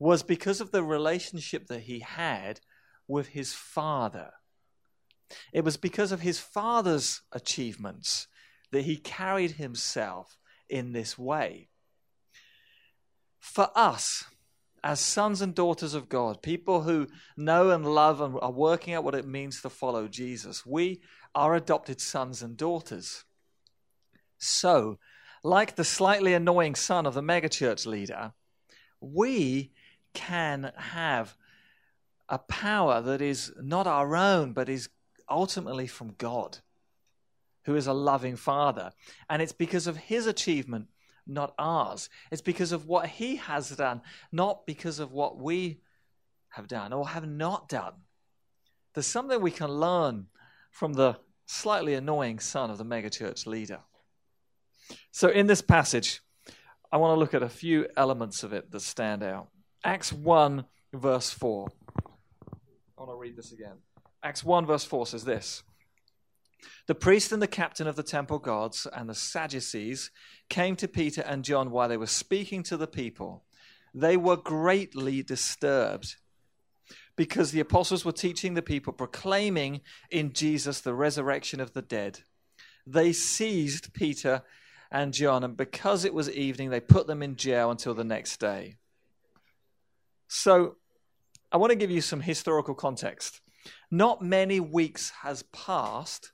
was 0.00 0.24
because 0.24 0.60
of 0.60 0.72
the 0.72 0.82
relationship 0.82 1.68
that 1.68 1.82
he 1.82 2.00
had 2.00 2.58
with 3.06 3.28
his 3.28 3.52
father. 3.52 4.32
It 5.52 5.62
was 5.62 5.76
because 5.76 6.10
of 6.10 6.22
his 6.22 6.40
father's 6.40 7.22
achievements 7.30 8.26
that 8.72 8.86
he 8.86 8.96
carried 8.96 9.52
himself 9.52 10.36
in 10.68 10.94
this 10.94 11.16
way. 11.16 11.68
For 13.38 13.70
us, 13.76 14.24
as 14.84 15.00
sons 15.00 15.40
and 15.40 15.54
daughters 15.54 15.94
of 15.94 16.10
God, 16.10 16.42
people 16.42 16.82
who 16.82 17.08
know 17.38 17.70
and 17.70 17.86
love 17.86 18.20
and 18.20 18.38
are 18.42 18.52
working 18.52 18.92
out 18.92 19.02
what 19.02 19.14
it 19.14 19.26
means 19.26 19.62
to 19.62 19.70
follow 19.70 20.06
Jesus, 20.06 20.66
we 20.66 21.00
are 21.34 21.54
adopted 21.54 22.02
sons 22.02 22.42
and 22.42 22.54
daughters. 22.54 23.24
So, 24.36 24.98
like 25.42 25.74
the 25.74 25.84
slightly 25.84 26.34
annoying 26.34 26.74
son 26.74 27.06
of 27.06 27.14
the 27.14 27.22
megachurch 27.22 27.86
leader, 27.86 28.34
we 29.00 29.72
can 30.12 30.70
have 30.76 31.34
a 32.28 32.38
power 32.38 33.00
that 33.00 33.22
is 33.22 33.52
not 33.56 33.86
our 33.86 34.14
own, 34.14 34.52
but 34.52 34.68
is 34.68 34.90
ultimately 35.30 35.86
from 35.86 36.14
God, 36.18 36.58
who 37.64 37.74
is 37.74 37.86
a 37.86 37.94
loving 37.94 38.36
father. 38.36 38.92
And 39.30 39.40
it's 39.40 39.52
because 39.52 39.86
of 39.86 39.96
his 39.96 40.26
achievement, 40.26 40.88
not 41.26 41.54
ours. 41.58 42.08
It's 42.30 42.42
because 42.42 42.72
of 42.72 42.86
what 42.86 43.06
he 43.06 43.36
has 43.36 43.70
done, 43.70 44.02
not 44.32 44.66
because 44.66 44.98
of 44.98 45.12
what 45.12 45.38
we 45.38 45.80
have 46.50 46.68
done 46.68 46.92
or 46.92 47.08
have 47.08 47.26
not 47.26 47.68
done. 47.68 47.94
There's 48.94 49.06
something 49.06 49.40
we 49.40 49.50
can 49.50 49.70
learn 49.70 50.26
from 50.70 50.94
the 50.94 51.16
slightly 51.46 51.94
annoying 51.94 52.38
son 52.38 52.70
of 52.70 52.78
the 52.78 52.84
megachurch 52.84 53.46
leader. 53.46 53.80
So, 55.10 55.28
in 55.28 55.46
this 55.46 55.62
passage, 55.62 56.20
I 56.92 56.96
want 56.96 57.16
to 57.16 57.18
look 57.18 57.34
at 57.34 57.42
a 57.42 57.48
few 57.48 57.88
elements 57.96 58.42
of 58.42 58.52
it 58.52 58.70
that 58.70 58.80
stand 58.80 59.22
out. 59.22 59.48
Acts 59.82 60.12
1, 60.12 60.64
verse 60.92 61.30
4. 61.30 61.68
I 61.96 63.02
want 63.02 63.10
to 63.10 63.16
read 63.16 63.36
this 63.36 63.52
again. 63.52 63.78
Acts 64.22 64.44
1, 64.44 64.66
verse 64.66 64.84
4 64.84 65.06
says 65.06 65.24
this 65.24 65.62
The 66.86 66.94
priest 66.94 67.32
and 67.32 67.40
the 67.40 67.46
captain 67.46 67.86
of 67.86 67.96
the 67.96 68.02
temple 68.02 68.38
guards 68.38 68.86
and 68.92 69.08
the 69.08 69.14
Sadducees 69.14 70.10
came 70.48 70.76
to 70.76 70.88
Peter 70.88 71.22
and 71.22 71.44
John 71.44 71.70
while 71.70 71.88
they 71.88 71.96
were 71.96 72.06
speaking 72.06 72.62
to 72.64 72.76
the 72.76 72.86
people. 72.86 73.44
They 73.94 74.16
were 74.16 74.36
greatly 74.36 75.22
disturbed 75.22 76.16
because 77.16 77.52
the 77.52 77.60
apostles 77.60 78.04
were 78.04 78.12
teaching 78.12 78.54
the 78.54 78.62
people, 78.62 78.92
proclaiming 78.92 79.80
in 80.10 80.32
Jesus 80.32 80.80
the 80.80 80.94
resurrection 80.94 81.60
of 81.60 81.72
the 81.72 81.82
dead. 81.82 82.20
They 82.86 83.12
seized 83.12 83.94
Peter 83.94 84.42
and 84.90 85.12
John, 85.12 85.44
and 85.44 85.56
because 85.56 86.04
it 86.04 86.12
was 86.12 86.30
evening, 86.30 86.70
they 86.70 86.80
put 86.80 87.06
them 87.06 87.22
in 87.22 87.36
jail 87.36 87.70
until 87.70 87.94
the 87.94 88.04
next 88.04 88.38
day. 88.38 88.76
So, 90.28 90.76
I 91.50 91.56
want 91.56 91.70
to 91.70 91.76
give 91.76 91.90
you 91.90 92.00
some 92.00 92.20
historical 92.20 92.74
context. 92.74 93.40
Not 93.90 94.22
many 94.22 94.60
weeks 94.60 95.10
has 95.22 95.44
passed 95.44 96.32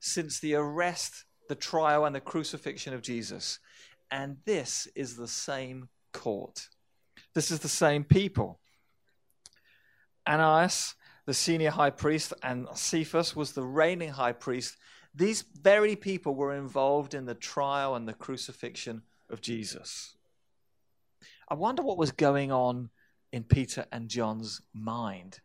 since 0.00 0.40
the 0.40 0.54
arrest, 0.54 1.24
the 1.48 1.54
trial, 1.54 2.04
and 2.04 2.14
the 2.14 2.20
crucifixion 2.20 2.94
of 2.94 3.02
Jesus. 3.02 3.58
And 4.10 4.38
this 4.44 4.88
is 4.94 5.16
the 5.16 5.28
same 5.28 5.88
court. 6.12 6.68
This 7.34 7.50
is 7.50 7.60
the 7.60 7.68
same 7.68 8.04
people. 8.04 8.60
Ananias, 10.26 10.94
the 11.26 11.34
senior 11.34 11.70
high 11.70 11.90
priest, 11.90 12.32
and 12.42 12.66
Cephas 12.74 13.36
was 13.36 13.52
the 13.52 13.62
reigning 13.62 14.10
high 14.10 14.32
priest 14.32 14.76
these 15.18 15.42
very 15.42 15.96
people 15.96 16.34
were 16.34 16.54
involved 16.54 17.12
in 17.12 17.26
the 17.26 17.34
trial 17.34 17.96
and 17.96 18.06
the 18.06 18.14
crucifixion 18.14 19.02
of 19.28 19.40
Jesus. 19.40 20.14
I 21.48 21.54
wonder 21.54 21.82
what 21.82 21.98
was 21.98 22.12
going 22.12 22.52
on 22.52 22.90
in 23.32 23.42
Peter 23.42 23.86
and 23.90 24.08
John's 24.08 24.60
mind. 24.72 25.40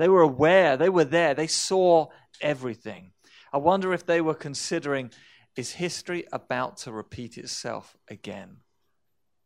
They 0.00 0.08
were 0.08 0.22
aware, 0.22 0.78
they 0.78 0.88
were 0.88 1.04
there, 1.04 1.34
they 1.34 1.46
saw 1.46 2.06
everything. 2.40 3.12
I 3.52 3.58
wonder 3.58 3.92
if 3.92 4.06
they 4.06 4.22
were 4.22 4.32
considering 4.34 5.10
is 5.56 5.72
history 5.72 6.24
about 6.32 6.78
to 6.78 6.92
repeat 6.92 7.36
itself 7.36 7.94
again? 8.08 8.62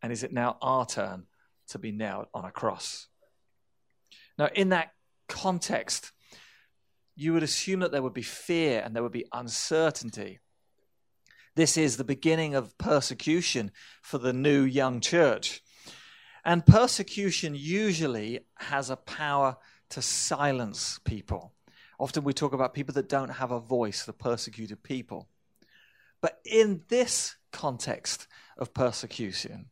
And 0.00 0.12
is 0.12 0.22
it 0.22 0.32
now 0.32 0.56
our 0.62 0.86
turn 0.86 1.24
to 1.70 1.80
be 1.80 1.90
nailed 1.90 2.26
on 2.32 2.44
a 2.44 2.52
cross? 2.52 3.08
Now, 4.38 4.48
in 4.54 4.68
that 4.68 4.92
context, 5.28 6.12
you 7.16 7.32
would 7.32 7.42
assume 7.42 7.80
that 7.80 7.90
there 7.90 8.02
would 8.02 8.14
be 8.14 8.22
fear 8.22 8.80
and 8.80 8.94
there 8.94 9.02
would 9.02 9.10
be 9.10 9.26
uncertainty. 9.32 10.38
This 11.56 11.76
is 11.76 11.96
the 11.96 12.04
beginning 12.04 12.54
of 12.54 12.78
persecution 12.78 13.72
for 14.02 14.18
the 14.18 14.32
new 14.32 14.62
young 14.62 15.00
church. 15.00 15.62
And 16.44 16.64
persecution 16.64 17.56
usually 17.56 18.46
has 18.58 18.88
a 18.88 18.96
power 18.96 19.56
to 19.94 20.02
silence 20.02 21.00
people. 21.04 21.52
Often 21.98 22.24
we 22.24 22.32
talk 22.32 22.52
about 22.52 22.74
people 22.74 22.94
that 22.94 23.08
don't 23.08 23.30
have 23.30 23.50
a 23.50 23.60
voice, 23.60 24.04
the 24.04 24.12
persecuted 24.12 24.82
people. 24.82 25.28
But 26.20 26.40
in 26.44 26.82
this 26.88 27.36
context 27.52 28.26
of 28.56 28.74
persecution, 28.74 29.66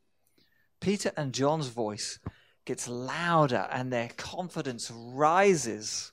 Peter 0.81 1.13
and 1.17 1.33
John's 1.33 1.69
voice 1.69 2.19
gets 2.65 2.89
louder 2.89 3.69
and 3.71 3.93
their 3.93 4.11
confidence 4.17 4.91
rises 4.91 6.13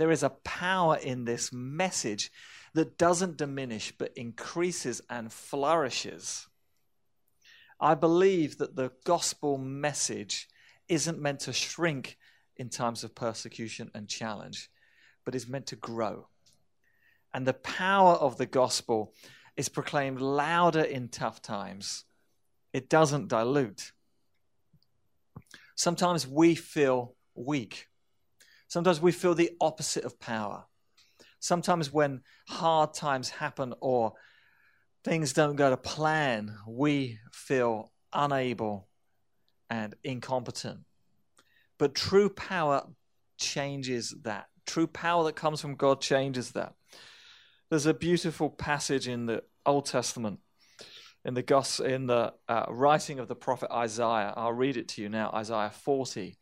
there 0.00 0.10
is 0.10 0.22
a 0.22 0.30
power 0.30 0.96
in 0.96 1.26
this 1.26 1.52
message 1.52 2.32
that 2.72 2.96
doesn't 2.96 3.36
diminish 3.36 3.92
but 3.98 4.16
increases 4.16 5.02
and 5.10 5.30
flourishes. 5.30 6.48
I 7.78 7.94
believe 7.94 8.56
that 8.56 8.76
the 8.76 8.92
gospel 9.04 9.58
message 9.58 10.48
isn't 10.88 11.20
meant 11.20 11.40
to 11.40 11.52
shrink 11.52 12.16
in 12.60 12.68
times 12.68 13.02
of 13.02 13.14
persecution 13.14 13.90
and 13.94 14.06
challenge, 14.06 14.68
but 15.24 15.34
is 15.34 15.48
meant 15.48 15.64
to 15.64 15.76
grow. 15.76 16.28
And 17.32 17.46
the 17.46 17.54
power 17.54 18.12
of 18.12 18.36
the 18.36 18.44
gospel 18.44 19.14
is 19.56 19.70
proclaimed 19.70 20.20
louder 20.20 20.82
in 20.82 21.08
tough 21.08 21.40
times. 21.40 22.04
It 22.74 22.90
doesn't 22.90 23.28
dilute. 23.28 23.92
Sometimes 25.74 26.28
we 26.28 26.54
feel 26.54 27.14
weak. 27.34 27.86
Sometimes 28.68 29.00
we 29.00 29.10
feel 29.10 29.34
the 29.34 29.52
opposite 29.58 30.04
of 30.04 30.20
power. 30.20 30.64
Sometimes 31.38 31.90
when 31.90 32.20
hard 32.46 32.92
times 32.92 33.30
happen 33.30 33.72
or 33.80 34.12
things 35.02 35.32
don't 35.32 35.56
go 35.56 35.70
to 35.70 35.78
plan, 35.78 36.58
we 36.68 37.20
feel 37.32 37.90
unable 38.12 38.86
and 39.70 39.94
incompetent. 40.04 40.80
But 41.80 41.94
true 41.94 42.28
power 42.28 42.86
changes 43.38 44.14
that. 44.24 44.48
True 44.66 44.86
power 44.86 45.24
that 45.24 45.34
comes 45.34 45.62
from 45.62 45.76
God 45.76 46.02
changes 46.02 46.50
that. 46.52 46.74
There's 47.70 47.86
a 47.86 47.94
beautiful 47.94 48.50
passage 48.50 49.08
in 49.08 49.24
the 49.24 49.44
Old 49.64 49.86
Testament, 49.86 50.40
in 51.24 51.32
the 51.32 51.82
in 51.82 52.06
the 52.06 52.34
uh, 52.46 52.66
writing 52.68 53.18
of 53.18 53.28
the 53.28 53.34
prophet 53.34 53.70
Isaiah. 53.72 54.34
I'll 54.36 54.52
read 54.52 54.76
it 54.76 54.88
to 54.88 55.02
you 55.02 55.08
now. 55.08 55.30
Isaiah 55.32 55.70
40, 55.70 56.36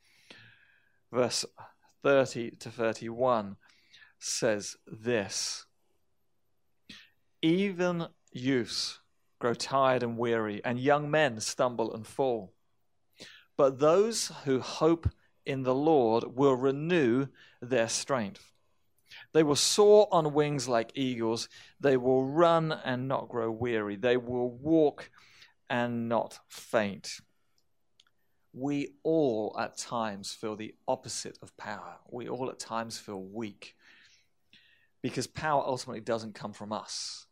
verse 1.12 1.45
30 2.02 2.50
to 2.57 2.71
31. 2.71 3.54
says 4.18 4.76
this 4.88 5.66
Even 7.42 8.09
youths 8.33 8.99
grow 9.38 9.54
tired 9.54 10.02
and 10.02 10.18
weary, 10.18 10.61
and 10.64 10.80
young 10.80 11.09
men 11.12 11.38
stumble 11.38 11.95
and 11.95 12.04
fall. 12.04 12.52
But 13.57 13.78
those 13.78 14.33
who 14.45 14.59
hope 14.59 15.09
in 15.48 15.62
the 15.62 15.74
Lord 15.74 16.36
will 16.36 16.54
renew 16.54 17.26
their 17.60 17.88
strength. 17.88 18.52
They 19.32 19.42
will 19.42 19.56
soar 19.56 20.06
on 20.12 20.34
wings 20.34 20.68
like 20.68 20.92
eagles. 20.94 21.48
They 21.80 21.96
will 21.96 22.24
run 22.24 22.70
and 22.70 23.08
not 23.08 23.28
grow 23.28 23.50
weary. 23.50 23.96
They 23.96 24.18
will 24.18 24.50
walk 24.50 25.10
and 25.70 26.08
not 26.08 26.38
faint. 26.48 27.20
We 28.52 28.94
all 29.02 29.56
at 29.58 29.78
times 29.78 30.32
feel 30.32 30.54
the 30.54 30.74
opposite 30.86 31.38
of 31.42 31.56
power. 31.56 31.96
We 32.10 32.28
all 32.28 32.50
at 32.50 32.58
times 32.58 32.98
feel 32.98 33.22
weak 33.22 33.74
because 35.02 35.26
power 35.26 35.62
ultimately 35.64 36.00
doesn't 36.00 36.34
come 36.34 36.52
from 36.52 36.72
us. 36.72 37.26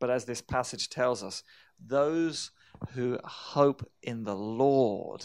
But 0.00 0.10
as 0.10 0.24
this 0.24 0.40
passage 0.40 0.88
tells 0.88 1.22
us, 1.22 1.42
those 1.84 2.52
who 2.94 3.18
hope 3.24 3.86
in 4.02 4.24
the 4.24 4.36
Lord 4.36 5.24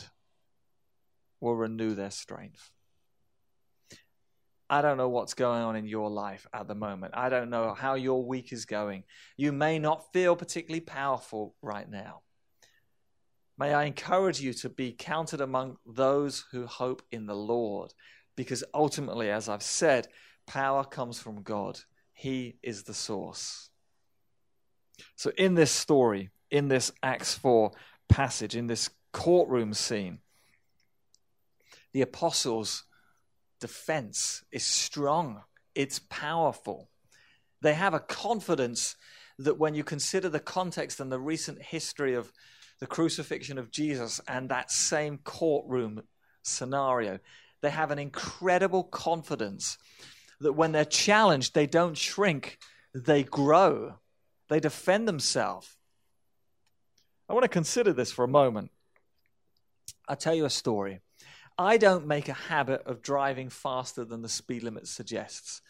will 1.44 1.56
renew 1.56 1.94
their 1.94 2.10
strength. 2.10 2.72
I 4.70 4.82
don't 4.82 4.98
know 4.98 5.10
what's 5.10 5.34
going 5.34 5.62
on 5.62 5.76
in 5.76 5.86
your 5.86 6.10
life 6.10 6.48
at 6.54 6.70
the 6.70 6.74
moment. 6.74 7.14
I 7.18 7.28
don't 7.28 7.50
know 7.50 7.74
how 7.74 7.96
your 7.96 8.26
week 8.26 8.54
is 8.54 8.66
going. 8.66 9.04
You 9.36 9.52
may 9.52 9.78
not 9.78 10.14
feel 10.14 10.38
particularly 10.38 10.80
powerful 10.80 11.54
right 11.62 11.88
now. 11.88 12.22
May 13.58 13.74
I 13.74 13.84
encourage 13.84 14.40
you 14.40 14.54
to 14.54 14.70
be 14.70 14.96
counted 14.98 15.42
among 15.42 15.76
those 15.86 16.46
who 16.52 16.66
hope 16.66 17.04
in 17.12 17.26
the 17.26 17.36
Lord, 17.36 17.94
because 18.38 18.64
ultimately, 18.74 19.30
as 19.30 19.50
I've 19.50 19.62
said, 19.62 20.08
power 20.48 20.86
comes 20.86 21.20
from 21.20 21.44
God. 21.44 21.78
He 22.14 22.56
is 22.64 22.84
the 22.84 22.94
source. 22.94 23.70
So, 25.18 25.32
in 25.38 25.56
this 25.56 25.72
story, 25.72 26.30
in 26.50 26.70
this 26.70 26.92
Acts 27.04 27.34
4 27.36 27.72
passage, 28.08 28.56
in 28.56 28.68
this 28.68 28.90
courtroom 29.12 29.74
scene, 29.74 30.20
the 31.94 32.02
apostles' 32.02 32.84
defense 33.60 34.44
is 34.52 34.64
strong, 34.64 35.44
it's 35.74 36.00
powerful. 36.10 36.90
They 37.62 37.74
have 37.74 37.94
a 37.94 38.00
confidence 38.00 38.96
that 39.40 39.58
when 39.58 39.74
you 39.74 39.84
consider 39.84 40.30
the 40.30 40.40
context 40.40 41.00
and 41.00 41.12
the 41.12 41.20
recent 41.20 41.62
history 41.62 42.14
of 42.14 42.32
the 42.80 42.88
crucifixion 42.88 43.58
of 43.58 43.72
Jesus 43.72 44.20
and 44.28 44.50
that 44.50 44.70
same 44.70 45.20
courtroom 45.20 46.04
scenario, 46.44 47.20
they 47.62 47.70
have 47.70 47.92
an 47.92 48.00
incredible 48.00 48.84
confidence 48.84 49.78
that 50.42 50.54
when 50.54 50.74
they're 50.74 50.84
challenged, 50.84 51.54
they 51.54 51.66
don't 51.66 51.98
shrink, 51.98 52.58
they 52.94 53.24
grow, 53.24 53.96
they 54.50 54.60
defend 54.60 55.08
themselves. 55.08 55.78
I 57.30 57.34
want 57.34 57.44
to 57.44 57.50
consider 57.50 57.94
this 57.94 58.12
for 58.12 58.26
a 58.26 58.28
moment. 58.28 58.72
I'll 60.08 60.18
tell 60.18 60.36
you 60.36 60.46
a 60.46 60.50
story. 60.50 61.00
I 61.57 61.77
don't 61.77 62.07
make 62.07 62.29
a 62.29 62.33
habit 62.33 62.83
of 62.86 63.01
driving 63.01 63.50
faster 63.50 64.03
than 64.03 64.22
the 64.22 64.29
speed 64.29 64.63
limit 64.63 64.88
suggests, 64.88 65.62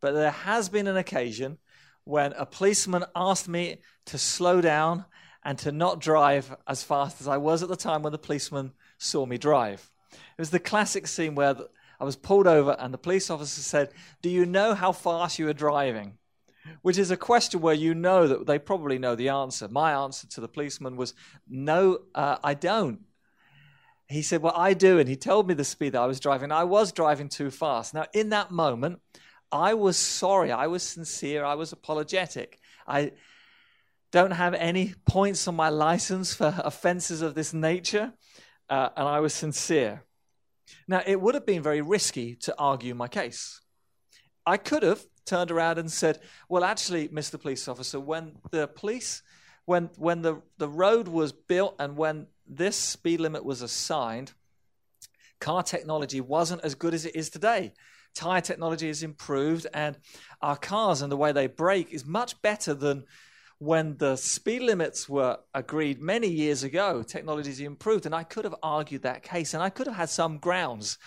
but 0.00 0.12
there 0.12 0.30
has 0.30 0.68
been 0.68 0.86
an 0.86 0.96
occasion 0.96 1.58
when 2.04 2.32
a 2.32 2.46
policeman 2.46 3.04
asked 3.14 3.48
me 3.48 3.78
to 4.06 4.16
slow 4.16 4.60
down 4.60 5.04
and 5.44 5.58
to 5.58 5.72
not 5.72 6.00
drive 6.00 6.56
as 6.66 6.82
fast 6.82 7.20
as 7.20 7.28
I 7.28 7.36
was 7.36 7.62
at 7.62 7.68
the 7.68 7.76
time 7.76 8.02
when 8.02 8.12
the 8.12 8.18
policeman 8.18 8.72
saw 8.96 9.26
me 9.26 9.38
drive. 9.38 9.90
It 10.12 10.40
was 10.40 10.50
the 10.50 10.58
classic 10.58 11.06
scene 11.06 11.34
where 11.34 11.56
I 12.00 12.04
was 12.04 12.16
pulled 12.16 12.46
over 12.46 12.76
and 12.78 12.94
the 12.94 12.98
police 12.98 13.28
officer 13.28 13.60
said, 13.60 13.90
Do 14.22 14.30
you 14.30 14.46
know 14.46 14.74
how 14.74 14.92
fast 14.92 15.38
you 15.38 15.48
are 15.48 15.54
driving? 15.54 16.16
Which 16.82 16.98
is 16.98 17.10
a 17.10 17.16
question 17.16 17.60
where 17.60 17.74
you 17.74 17.94
know 17.94 18.26
that 18.26 18.46
they 18.46 18.58
probably 18.58 18.98
know 18.98 19.14
the 19.14 19.28
answer. 19.28 19.68
My 19.68 19.92
answer 19.92 20.26
to 20.28 20.40
the 20.40 20.48
policeman 20.48 20.96
was, 20.96 21.14
No, 21.48 22.00
uh, 22.14 22.38
I 22.42 22.54
don't 22.54 23.00
he 24.08 24.22
said, 24.22 24.42
Well, 24.42 24.54
I 24.56 24.74
do. 24.74 24.98
And 24.98 25.08
he 25.08 25.16
told 25.16 25.46
me 25.46 25.54
the 25.54 25.64
speed 25.64 25.90
that 25.90 26.02
I 26.02 26.06
was 26.06 26.20
driving. 26.20 26.50
I 26.50 26.64
was 26.64 26.92
driving 26.92 27.28
too 27.28 27.50
fast. 27.50 27.94
Now, 27.94 28.06
in 28.14 28.30
that 28.30 28.50
moment, 28.50 29.00
I 29.52 29.74
was 29.74 29.96
sorry. 29.96 30.50
I 30.50 30.66
was 30.66 30.82
sincere. 30.82 31.44
I 31.44 31.54
was 31.54 31.72
apologetic. 31.72 32.58
I 32.86 33.12
don't 34.10 34.30
have 34.30 34.54
any 34.54 34.94
points 35.06 35.46
on 35.46 35.56
my 35.56 35.68
license 35.68 36.34
for 36.34 36.54
offenses 36.64 37.20
of 37.20 37.34
this 37.34 37.52
nature. 37.52 38.12
Uh, 38.70 38.88
and 38.96 39.08
I 39.08 39.20
was 39.20 39.34
sincere. 39.34 40.04
Now, 40.86 41.02
it 41.06 41.20
would 41.20 41.34
have 41.34 41.46
been 41.46 41.62
very 41.62 41.80
risky 41.80 42.34
to 42.36 42.54
argue 42.58 42.94
my 42.94 43.08
case. 43.08 43.60
I 44.46 44.56
could 44.56 44.82
have 44.82 45.04
turned 45.26 45.50
around 45.50 45.78
and 45.78 45.92
said, 45.92 46.20
Well, 46.48 46.64
actually, 46.64 47.08
Mr. 47.08 47.40
Police 47.40 47.68
Officer, 47.68 48.00
when 48.00 48.36
the 48.50 48.68
police, 48.68 49.22
when, 49.66 49.90
when 49.96 50.22
the, 50.22 50.40
the 50.56 50.68
road 50.68 51.08
was 51.08 51.32
built 51.32 51.76
and 51.78 51.96
when 51.96 52.26
this 52.48 52.76
speed 52.76 53.20
limit 53.20 53.44
was 53.44 53.62
assigned, 53.62 54.32
car 55.40 55.62
technology 55.62 56.20
wasn't 56.20 56.64
as 56.64 56.74
good 56.74 56.94
as 56.94 57.04
it 57.04 57.14
is 57.14 57.30
today. 57.30 57.72
Tire 58.14 58.40
technology 58.40 58.88
has 58.88 59.02
improved, 59.02 59.66
and 59.72 59.96
our 60.42 60.56
cars 60.56 61.02
and 61.02 61.12
the 61.12 61.16
way 61.16 61.32
they 61.32 61.46
brake 61.46 61.92
is 61.92 62.04
much 62.04 62.40
better 62.42 62.74
than 62.74 63.04
when 63.58 63.96
the 63.98 64.16
speed 64.16 64.62
limits 64.62 65.08
were 65.08 65.38
agreed 65.54 66.00
many 66.00 66.28
years 66.28 66.62
ago. 66.62 67.02
Technology 67.02 67.50
has 67.50 67.60
improved, 67.60 68.06
and 68.06 68.14
I 68.14 68.24
could 68.24 68.44
have 68.44 68.54
argued 68.62 69.02
that 69.02 69.22
case, 69.22 69.54
and 69.54 69.62
I 69.62 69.70
could 69.70 69.86
have 69.86 69.96
had 69.96 70.10
some 70.10 70.38
grounds, 70.38 70.98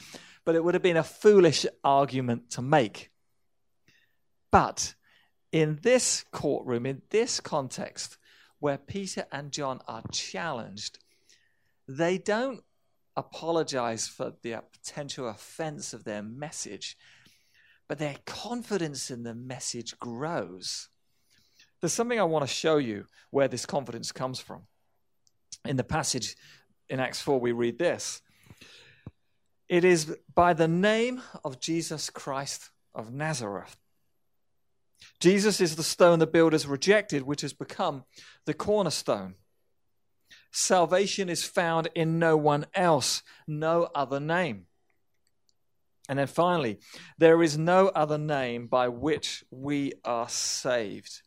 but 0.46 0.56
it 0.56 0.64
would 0.64 0.74
have 0.74 0.84
been 0.84 0.98
a 0.98 1.04
foolish 1.04 1.66
argument 1.84 2.52
to 2.52 2.62
make. 2.62 3.10
But 4.52 4.96
in 5.52 5.80
this 5.82 6.24
courtroom, 6.32 6.86
in 6.86 7.02
this 7.10 7.40
context, 7.40 8.18
where 8.60 8.78
Peter 8.78 9.26
and 9.32 9.52
John 9.52 9.82
are 9.88 10.04
challenged 10.12 11.00
they 11.98 12.18
don't 12.18 12.62
apologize 13.16 14.08
for 14.08 14.34
the 14.42 14.62
potential 14.72 15.28
offense 15.28 15.94
of 15.94 16.04
their 16.04 16.24
message, 16.24 16.98
but 17.88 18.00
their 18.00 18.16
confidence 18.26 19.12
in 19.12 19.24
the 19.24 19.36
message 19.36 19.98
grows. 20.00 20.90
There's 21.80 21.94
something 21.94 22.20
I 22.20 22.24
want 22.24 22.48
to 22.48 22.54
show 22.54 22.78
you 22.78 23.06
where 23.32 23.48
this 23.48 23.66
confidence 23.66 24.12
comes 24.12 24.40
from. 24.40 24.64
In 25.66 25.76
the 25.76 25.84
passage 25.84 26.36
in 26.90 27.00
Acts 27.00 27.22
4, 27.22 27.40
we 27.40 27.52
read 27.52 27.78
this 27.78 28.22
It 29.68 29.84
is 29.84 30.16
by 30.34 30.54
the 30.54 30.68
name 30.68 31.22
of 31.44 31.60
Jesus 31.60 32.10
Christ 32.10 32.70
of 32.96 33.12
Nazareth. 33.12 33.76
Jesus 35.20 35.60
is 35.60 35.76
the 35.76 35.84
stone 35.84 36.20
the 36.20 36.28
builders 36.28 36.68
rejected, 36.68 37.24
which 37.24 37.42
has 37.42 37.54
become 37.54 38.06
the 38.46 38.54
cornerstone. 38.54 39.36
Salvation 40.52 41.30
is 41.30 41.44
found 41.44 41.90
in 41.96 42.20
no 42.20 42.36
one 42.36 42.66
else, 42.76 43.24
no 43.48 43.90
other 43.96 44.20
name. 44.20 44.66
And 46.10 46.20
then 46.20 46.28
finally, 46.28 46.80
there 47.18 47.42
is 47.42 47.58
no 47.58 47.88
other 47.88 48.18
name 48.18 48.68
by 48.68 48.90
which 48.90 49.46
we 49.50 49.94
are 50.04 50.28
saved. 50.28 51.22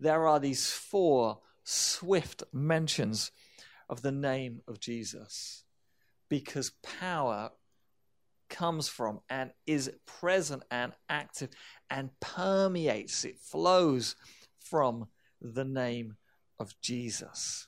There 0.00 0.26
are 0.26 0.40
these 0.40 0.70
four 0.70 1.40
swift 1.64 2.42
mentions 2.52 3.30
of 3.88 4.02
the 4.02 4.12
name 4.12 4.62
of 4.66 4.80
Jesus 4.80 5.64
because 6.28 6.72
power 6.82 7.50
comes 8.48 8.88
from 8.88 9.20
and 9.28 9.50
is 9.66 9.90
present 10.06 10.62
and 10.70 10.92
active 11.08 11.50
and 11.90 12.10
permeates, 12.20 13.24
it 13.24 13.38
flows 13.38 14.16
from 14.58 15.08
the 15.40 15.64
name 15.64 16.16
of 16.58 16.78
Jesus. 16.80 17.66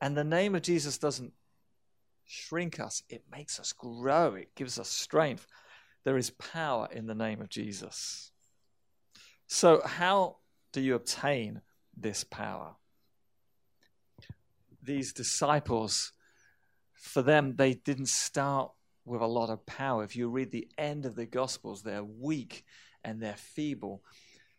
And 0.00 0.16
the 0.16 0.24
name 0.24 0.54
of 0.54 0.62
Jesus 0.62 0.98
doesn't 0.98 1.32
shrink 2.24 2.78
us, 2.80 3.02
it 3.08 3.24
makes 3.30 3.58
us 3.58 3.72
grow, 3.72 4.34
it 4.34 4.54
gives 4.54 4.78
us 4.78 4.88
strength. 4.88 5.46
There 6.04 6.16
is 6.16 6.30
power 6.30 6.88
in 6.90 7.06
the 7.06 7.14
name 7.14 7.40
of 7.42 7.50
Jesus. 7.50 8.32
So, 9.46 9.82
how 9.84 10.36
do 10.72 10.80
you 10.80 10.94
obtain 10.94 11.60
this 11.96 12.24
power? 12.24 12.76
These 14.82 15.12
disciples, 15.12 16.12
for 16.94 17.20
them, 17.20 17.56
they 17.56 17.74
didn't 17.74 18.08
start 18.08 18.70
with 19.04 19.20
a 19.20 19.26
lot 19.26 19.50
of 19.50 19.66
power. 19.66 20.04
If 20.04 20.16
you 20.16 20.28
read 20.28 20.52
the 20.52 20.68
end 20.78 21.04
of 21.04 21.16
the 21.16 21.26
Gospels, 21.26 21.82
they're 21.82 22.04
weak 22.04 22.64
and 23.04 23.20
they're 23.20 23.34
feeble, 23.34 24.02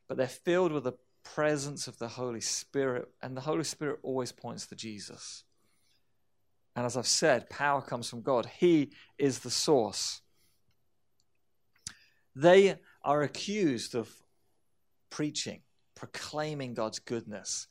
but 0.08 0.17
they're 0.17 0.27
filled 0.27 0.71
with 0.71 0.84
the 0.84 0.93
presence 1.23 1.88
of 1.88 1.97
the 1.97 2.07
Holy 2.07 2.41
Spirit, 2.41 3.10
and 3.21 3.36
the 3.36 3.41
Holy 3.41 3.63
Spirit 3.63 3.99
always 4.03 4.31
points 4.31 4.67
to 4.67 4.75
Jesus. 4.75 5.43
And 6.75 6.86
as 6.86 6.95
I've 6.95 7.07
said, 7.07 7.49
power 7.49 7.81
comes 7.81 8.10
from 8.10 8.21
God, 8.21 8.45
He 8.45 8.91
is 9.17 9.39
the 9.39 9.49
source. 9.51 10.21
They 12.36 12.79
are 13.03 13.23
accused 13.23 13.95
of 13.95 14.10
preaching, 15.10 15.62
proclaiming 15.95 16.73
God's 16.73 16.99
goodness. 16.99 17.67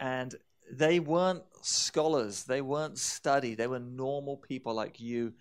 And 0.00 0.34
they 0.70 1.00
weren't 1.00 1.44
scholars, 1.62 2.44
they 2.44 2.60
weren't 2.60 2.98
studied, 2.98 3.58
they 3.58 3.66
were 3.66 3.78
normal 3.78 4.36
people 4.36 4.74
like 4.74 5.00
you 5.00 5.34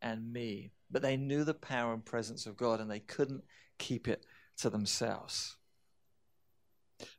and 0.00 0.32
me. 0.32 0.72
But 0.90 1.02
they 1.02 1.16
knew 1.16 1.44
the 1.44 1.54
power 1.54 1.92
and 1.92 2.04
presence 2.04 2.46
of 2.46 2.56
God 2.56 2.80
and 2.80 2.90
they 2.90 3.00
couldn't 3.00 3.42
keep 3.78 4.08
it 4.08 4.24
to 4.58 4.70
themselves. 4.70 5.55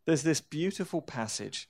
There's 0.06 0.24
this 0.24 0.42
beautiful 0.42 1.02
passage 1.02 1.68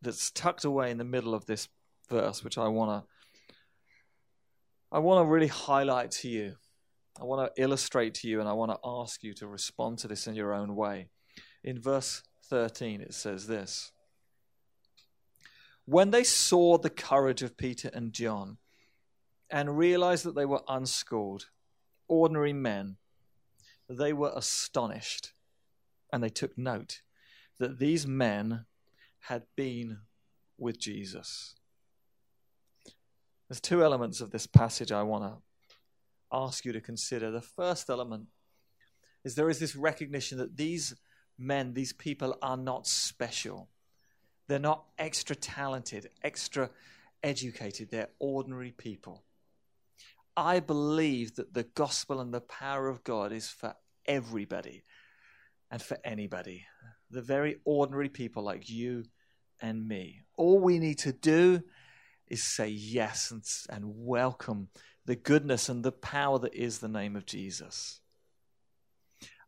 that's 0.00 0.30
tucked 0.30 0.64
away 0.64 0.90
in 0.90 0.98
the 0.98 1.04
middle 1.04 1.34
of 1.34 1.46
this 1.46 1.68
verse, 2.08 2.42
which 2.44 2.58
I 2.58 2.68
want 2.68 3.04
to 3.04 3.08
I 4.90 4.98
want 4.98 5.24
to 5.24 5.30
really 5.30 5.46
highlight 5.46 6.10
to 6.10 6.28
you. 6.28 6.56
I 7.18 7.24
want 7.24 7.54
to 7.54 7.62
illustrate 7.62 8.12
to 8.16 8.28
you, 8.28 8.40
and 8.40 8.48
I 8.48 8.52
want 8.52 8.72
to 8.72 8.78
ask 8.84 9.22
you 9.22 9.32
to 9.34 9.46
respond 9.46 9.98
to 9.98 10.08
this 10.08 10.26
in 10.26 10.34
your 10.34 10.52
own 10.52 10.76
way. 10.76 11.08
In 11.64 11.80
verse 11.80 12.22
13, 12.50 13.00
it 13.00 13.14
says 13.14 13.46
this 13.46 13.92
When 15.86 16.10
they 16.10 16.24
saw 16.24 16.76
the 16.76 16.90
courage 16.90 17.42
of 17.42 17.56
Peter 17.56 17.90
and 17.94 18.12
John 18.12 18.58
and 19.48 19.78
realized 19.78 20.24
that 20.24 20.34
they 20.34 20.44
were 20.44 20.62
unschooled, 20.68 21.46
ordinary 22.06 22.52
men, 22.52 22.96
they 23.88 24.12
were 24.12 24.32
astonished 24.34 25.32
and 26.12 26.22
they 26.22 26.28
took 26.28 26.58
note 26.58 27.00
that 27.62 27.78
these 27.78 28.08
men 28.08 28.64
had 29.20 29.44
been 29.54 29.98
with 30.58 30.80
Jesus. 30.80 31.54
There's 33.48 33.60
two 33.60 33.84
elements 33.84 34.20
of 34.20 34.32
this 34.32 34.48
passage 34.48 34.90
I 34.90 35.04
want 35.04 35.22
to 35.22 35.38
ask 36.32 36.64
you 36.64 36.72
to 36.72 36.80
consider. 36.80 37.30
The 37.30 37.40
first 37.40 37.88
element 37.88 38.26
is 39.24 39.36
there 39.36 39.48
is 39.48 39.60
this 39.60 39.76
recognition 39.76 40.38
that 40.38 40.56
these 40.56 40.96
men, 41.38 41.72
these 41.72 41.92
people 41.92 42.36
are 42.42 42.56
not 42.56 42.88
special. 42.88 43.68
They're 44.48 44.58
not 44.58 44.84
extra 44.98 45.36
talented, 45.36 46.10
extra 46.24 46.68
educated. 47.22 47.92
They're 47.92 48.10
ordinary 48.18 48.72
people. 48.72 49.22
I 50.36 50.58
believe 50.58 51.36
that 51.36 51.54
the 51.54 51.62
gospel 51.62 52.20
and 52.20 52.34
the 52.34 52.40
power 52.40 52.88
of 52.88 53.04
God 53.04 53.30
is 53.30 53.48
for 53.48 53.76
everybody 54.04 54.82
and 55.70 55.80
for 55.80 55.96
anybody. 56.02 56.66
The 57.12 57.22
very 57.22 57.60
ordinary 57.64 58.08
people 58.08 58.42
like 58.42 58.68
you 58.68 59.04
and 59.60 59.86
me. 59.86 60.22
All 60.36 60.58
we 60.58 60.78
need 60.78 60.98
to 61.00 61.12
do 61.12 61.62
is 62.26 62.42
say 62.42 62.68
yes 62.68 63.30
and, 63.30 63.44
and 63.68 63.84
welcome 63.86 64.68
the 65.04 65.16
goodness 65.16 65.68
and 65.68 65.84
the 65.84 65.92
power 65.92 66.38
that 66.38 66.54
is 66.54 66.78
the 66.78 66.88
name 66.88 67.14
of 67.14 67.26
Jesus. 67.26 68.00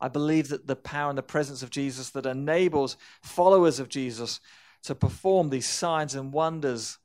I 0.00 0.08
believe 0.08 0.48
that 0.48 0.66
the 0.66 0.76
power 0.76 1.08
and 1.08 1.16
the 1.16 1.22
presence 1.22 1.62
of 1.62 1.70
Jesus 1.70 2.10
that 2.10 2.26
enables 2.26 2.98
followers 3.22 3.80
of 3.80 3.88
Jesus 3.88 4.40
to 4.82 4.94
perform 4.94 5.48
these 5.48 5.68
signs 5.68 6.14
and 6.14 6.32
wonders 6.32 6.98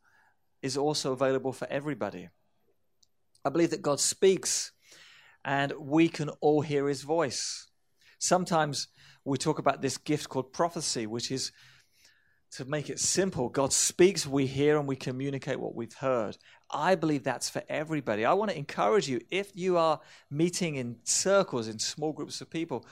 is 0.62 0.76
also 0.76 1.14
available 1.14 1.54
for 1.54 1.68
everybody. 1.70 2.28
I 3.46 3.50
believe 3.50 3.70
that 3.70 3.82
God 3.82 4.02
speaks 4.02 4.74
and 5.46 5.72
we 5.80 6.10
can 6.10 6.30
all 6.42 6.62
hear 6.62 6.90
his 6.90 7.04
voice. 7.04 7.69
Sometimes 8.20 8.88
we 9.26 9.38
talk 9.38 9.60
about 9.60 9.82
this 9.82 9.98
gift 9.98 10.30
called 10.30 10.54
prophecy, 10.54 11.08
which 11.08 11.32
is 11.32 11.52
to 12.52 12.66
make 12.66 12.90
it 12.90 13.00
simple, 13.00 13.48
God 13.48 13.72
speaks, 13.72 14.26
we 14.26 14.48
hear, 14.48 14.78
and 14.78 14.88
we 14.88 14.96
communicate 14.96 15.60
what 15.60 15.76
we've 15.76 15.94
heard. 15.94 16.36
I 16.70 16.96
believe 16.96 17.24
that's 17.24 17.50
for 17.50 17.62
everybody. 17.70 18.26
I 18.26 18.34
want 18.34 18.50
to 18.52 18.58
encourage 18.58 19.08
you, 19.08 19.22
if 19.30 19.52
you 19.56 19.78
are 19.78 20.00
meeting 20.32 20.76
in 20.76 20.98
circles, 21.04 21.68
in 21.68 21.78
small 21.78 22.12
groups 22.12 22.42
of 22.42 22.50
people, 22.50 22.86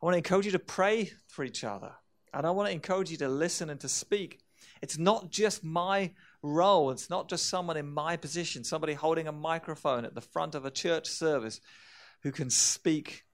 I 0.00 0.04
want 0.04 0.14
to 0.14 0.18
encourage 0.18 0.46
you 0.46 0.52
to 0.52 0.58
pray 0.58 1.10
for 1.26 1.42
each 1.42 1.64
other. 1.64 1.92
And 2.34 2.46
I 2.46 2.50
want 2.50 2.68
to 2.68 2.74
encourage 2.74 3.10
you 3.10 3.16
to 3.18 3.28
listen 3.28 3.70
and 3.70 3.80
to 3.80 3.88
speak. 3.88 4.40
It's 4.82 4.98
not 4.98 5.30
just 5.30 5.64
my 5.64 6.12
role, 6.42 6.90
it's 6.90 7.08
not 7.08 7.30
just 7.30 7.48
someone 7.48 7.78
in 7.78 7.88
my 7.88 8.18
position, 8.18 8.62
somebody 8.62 8.92
holding 8.92 9.26
a 9.26 9.32
microphone 9.32 10.04
at 10.04 10.14
the 10.14 10.20
front 10.20 10.54
of 10.54 10.66
a 10.66 10.70
church 10.70 11.08
service 11.08 11.60
who 12.22 12.30
can 12.30 12.50
speak 12.50 13.25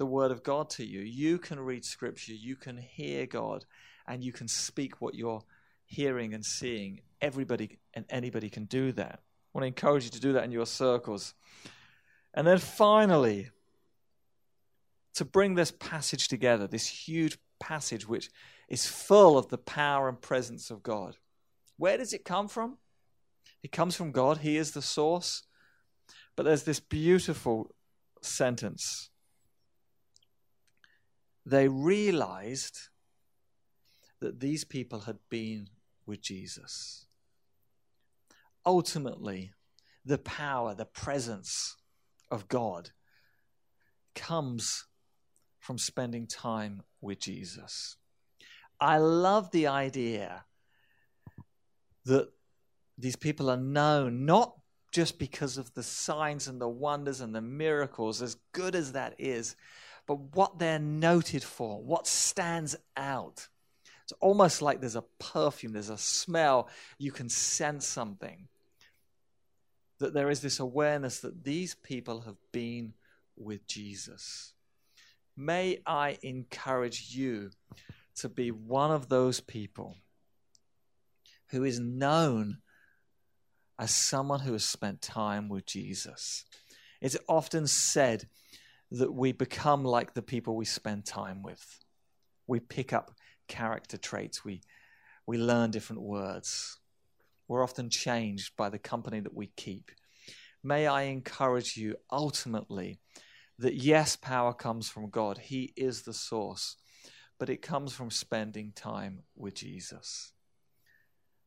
the 0.00 0.06
word 0.06 0.30
of 0.30 0.42
God 0.42 0.70
to 0.70 0.84
you. 0.84 1.00
You 1.00 1.36
can 1.36 1.60
read 1.60 1.84
scripture, 1.84 2.32
you 2.32 2.56
can 2.56 2.78
hear 2.78 3.26
God 3.26 3.66
and 4.08 4.24
you 4.24 4.32
can 4.32 4.48
speak 4.48 5.02
what 5.02 5.14
you're 5.14 5.42
hearing 5.84 6.32
and 6.32 6.42
seeing. 6.42 7.02
Everybody 7.20 7.78
and 7.92 8.06
anybody 8.08 8.48
can 8.48 8.64
do 8.64 8.92
that. 8.92 9.20
I 9.20 9.48
want 9.52 9.64
to 9.64 9.66
encourage 9.66 10.04
you 10.04 10.10
to 10.12 10.20
do 10.20 10.32
that 10.32 10.44
in 10.44 10.52
your 10.52 10.64
circles. 10.64 11.34
And 12.32 12.46
then 12.46 12.56
finally, 12.56 13.50
to 15.16 15.26
bring 15.26 15.54
this 15.54 15.70
passage 15.70 16.28
together, 16.28 16.66
this 16.66 16.86
huge 16.86 17.36
passage 17.58 18.08
which 18.08 18.30
is 18.70 18.86
full 18.86 19.36
of 19.36 19.48
the 19.48 19.58
power 19.58 20.08
and 20.08 20.18
presence 20.18 20.70
of 20.70 20.82
God. 20.82 21.18
Where 21.76 21.98
does 21.98 22.14
it 22.14 22.24
come 22.24 22.48
from? 22.48 22.78
It 23.62 23.70
comes 23.70 23.96
from 23.96 24.12
God, 24.12 24.38
He 24.38 24.56
is 24.56 24.70
the 24.70 24.80
source. 24.80 25.42
But 26.36 26.44
there's 26.44 26.62
this 26.62 26.80
beautiful 26.80 27.74
sentence. 28.22 29.09
They 31.50 31.66
realized 31.66 32.78
that 34.20 34.38
these 34.38 34.62
people 34.64 35.00
had 35.00 35.18
been 35.28 35.68
with 36.06 36.20
Jesus. 36.20 37.06
Ultimately, 38.64 39.50
the 40.04 40.18
power, 40.18 40.76
the 40.76 40.84
presence 40.84 41.76
of 42.30 42.46
God 42.46 42.90
comes 44.14 44.86
from 45.58 45.76
spending 45.76 46.28
time 46.28 46.82
with 47.00 47.18
Jesus. 47.18 47.96
I 48.80 48.98
love 48.98 49.50
the 49.50 49.66
idea 49.66 50.44
that 52.04 52.28
these 52.96 53.16
people 53.16 53.50
are 53.50 53.56
known 53.56 54.24
not 54.24 54.54
just 54.92 55.18
because 55.18 55.58
of 55.58 55.74
the 55.74 55.82
signs 55.82 56.46
and 56.46 56.60
the 56.60 56.68
wonders 56.68 57.20
and 57.20 57.34
the 57.34 57.40
miracles, 57.40 58.22
as 58.22 58.36
good 58.52 58.76
as 58.76 58.92
that 58.92 59.16
is, 59.18 59.56
but 60.10 60.34
what 60.34 60.58
they're 60.58 60.80
noted 60.80 61.44
for, 61.44 61.80
what 61.80 62.04
stands 62.04 62.74
out. 62.96 63.46
It's 64.02 64.12
almost 64.18 64.60
like 64.60 64.80
there's 64.80 64.96
a 64.96 65.04
perfume, 65.20 65.72
there's 65.72 65.88
a 65.88 65.96
smell, 65.96 66.68
you 66.98 67.12
can 67.12 67.28
sense 67.28 67.86
something. 67.86 68.48
That 70.00 70.12
there 70.12 70.28
is 70.28 70.40
this 70.40 70.58
awareness 70.58 71.20
that 71.20 71.44
these 71.44 71.76
people 71.76 72.22
have 72.22 72.38
been 72.50 72.94
with 73.36 73.68
Jesus. 73.68 74.52
May 75.36 75.78
I 75.86 76.18
encourage 76.24 77.14
you 77.14 77.50
to 78.16 78.28
be 78.28 78.50
one 78.50 78.90
of 78.90 79.10
those 79.10 79.38
people 79.38 79.94
who 81.50 81.62
is 81.62 81.78
known 81.78 82.58
as 83.78 83.94
someone 83.94 84.40
who 84.40 84.54
has 84.54 84.64
spent 84.64 85.02
time 85.02 85.48
with 85.48 85.66
Jesus. 85.66 86.44
It's 87.00 87.16
often 87.28 87.68
said 87.68 88.26
that 88.90 89.12
we 89.12 89.32
become 89.32 89.84
like 89.84 90.14
the 90.14 90.22
people 90.22 90.56
we 90.56 90.64
spend 90.64 91.04
time 91.04 91.42
with. 91.42 91.78
We 92.46 92.60
pick 92.60 92.92
up 92.92 93.12
character 93.48 93.96
traits. 93.96 94.44
We, 94.44 94.62
we 95.26 95.38
learn 95.38 95.70
different 95.70 96.02
words. 96.02 96.78
We're 97.48 97.62
often 97.62 97.90
changed 97.90 98.56
by 98.56 98.68
the 98.68 98.78
company 98.78 99.20
that 99.20 99.34
we 99.34 99.48
keep. 99.56 99.90
May 100.62 100.86
I 100.86 101.02
encourage 101.02 101.76
you 101.76 101.96
ultimately 102.10 103.00
that 103.58 103.74
yes, 103.74 104.16
power 104.16 104.52
comes 104.52 104.88
from 104.88 105.10
God, 105.10 105.38
He 105.38 105.72
is 105.76 106.02
the 106.02 106.12
source, 106.12 106.76
but 107.38 107.48
it 107.48 107.62
comes 107.62 107.92
from 107.92 108.10
spending 108.10 108.72
time 108.74 109.20
with 109.36 109.54
Jesus. 109.54 110.32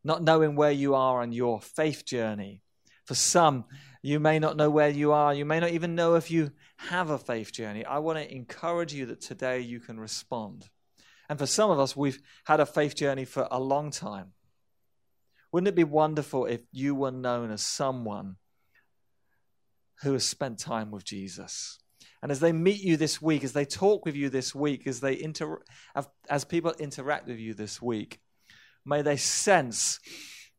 Not 0.03 0.23
knowing 0.23 0.55
where 0.55 0.71
you 0.71 0.95
are 0.95 1.21
on 1.21 1.31
your 1.31 1.61
faith 1.61 2.05
journey. 2.05 2.62
For 3.05 3.15
some, 3.15 3.65
you 4.01 4.19
may 4.19 4.39
not 4.39 4.57
know 4.57 4.69
where 4.69 4.89
you 4.89 5.11
are. 5.11 5.33
You 5.33 5.45
may 5.45 5.59
not 5.59 5.71
even 5.71 5.95
know 5.95 6.15
if 6.15 6.29
you 6.29 6.51
have 6.77 7.09
a 7.09 7.17
faith 7.17 7.51
journey. 7.51 7.85
I 7.85 7.99
want 7.99 8.19
to 8.19 8.33
encourage 8.33 8.93
you 8.93 9.05
that 9.07 9.21
today 9.21 9.61
you 9.61 9.79
can 9.79 9.99
respond. 9.99 10.69
And 11.29 11.39
for 11.39 11.45
some 11.45 11.71
of 11.71 11.79
us, 11.79 11.95
we've 11.95 12.19
had 12.45 12.59
a 12.59 12.65
faith 12.65 12.95
journey 12.95 13.25
for 13.25 13.47
a 13.49 13.59
long 13.59 13.91
time. 13.91 14.33
Wouldn't 15.51 15.69
it 15.69 15.75
be 15.75 15.83
wonderful 15.83 16.45
if 16.45 16.61
you 16.71 16.95
were 16.95 17.11
known 17.11 17.51
as 17.51 17.61
someone 17.61 18.35
who 20.01 20.13
has 20.13 20.25
spent 20.25 20.59
time 20.59 20.91
with 20.91 21.05
Jesus? 21.05 21.79
And 22.21 22.31
as 22.31 22.39
they 22.39 22.51
meet 22.51 22.81
you 22.81 22.97
this 22.97 23.21
week, 23.21 23.43
as 23.43 23.53
they 23.53 23.65
talk 23.65 24.05
with 24.05 24.15
you 24.15 24.29
this 24.29 24.55
week, 24.55 24.87
as 24.87 24.99
they 24.99 25.21
inter- 25.21 25.61
as 26.29 26.43
people 26.45 26.73
interact 26.79 27.27
with 27.27 27.37
you 27.37 27.53
this 27.53 27.81
week, 27.81 28.19
may 28.85 29.01
they 29.01 29.17
sense 29.17 29.99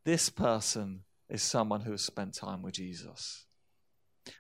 this 0.04 0.30
person 0.30 1.00
is 1.34 1.42
someone 1.42 1.82
who 1.82 1.90
has 1.90 2.02
spent 2.02 2.32
time 2.32 2.62
with 2.62 2.74
Jesus. 2.74 3.44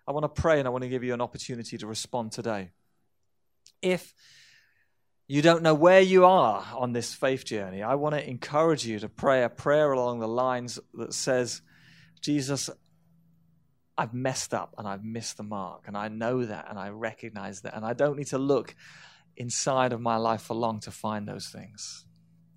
I 0.06 0.12
want 0.12 0.24
to 0.24 0.40
pray 0.40 0.58
and 0.58 0.66
I 0.66 0.70
want 0.70 0.82
to 0.82 0.88
give 0.88 1.04
you 1.04 1.12
an 1.12 1.20
opportunity 1.20 1.76
to 1.76 1.86
respond 1.86 2.32
today. 2.32 2.70
If 3.82 4.14
you 5.26 5.42
don't 5.42 5.62
know 5.62 5.74
where 5.74 6.00
you 6.00 6.24
are 6.24 6.64
on 6.74 6.92
this 6.92 7.12
faith 7.12 7.44
journey, 7.44 7.82
I 7.82 7.96
want 7.96 8.14
to 8.14 8.26
encourage 8.26 8.86
you 8.86 8.98
to 9.00 9.08
pray 9.08 9.42
a 9.42 9.48
prayer 9.48 9.92
along 9.92 10.20
the 10.20 10.28
lines 10.28 10.78
that 10.94 11.12
says, 11.12 11.60
Jesus, 12.22 12.70
I've 13.98 14.14
messed 14.14 14.54
up 14.54 14.74
and 14.78 14.88
I've 14.88 15.04
missed 15.04 15.36
the 15.36 15.42
mark, 15.42 15.84
and 15.86 15.96
I 15.96 16.08
know 16.08 16.44
that 16.44 16.66
and 16.70 16.78
I 16.78 16.88
recognize 16.88 17.62
that, 17.62 17.74
and 17.76 17.84
I 17.84 17.92
don't 17.92 18.16
need 18.16 18.28
to 18.28 18.38
look 18.38 18.74
inside 19.36 19.92
of 19.92 20.00
my 20.00 20.16
life 20.16 20.42
for 20.42 20.54
long 20.54 20.80
to 20.80 20.90
find 20.90 21.28
those 21.28 21.48
things. 21.48 22.06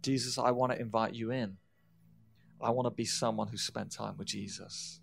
Jesus, 0.02 0.38
I 0.38 0.52
want 0.52 0.72
to 0.72 0.80
invite 0.80 1.14
you 1.14 1.32
in. 1.32 1.58
I 2.62 2.72
want 2.72 2.86
to 2.88 2.92
be 2.92 3.06
someone 3.06 3.48
who 3.48 3.58
spent 3.58 3.92
time 3.92 4.18
with 4.18 4.28
Jesus. 4.28 5.00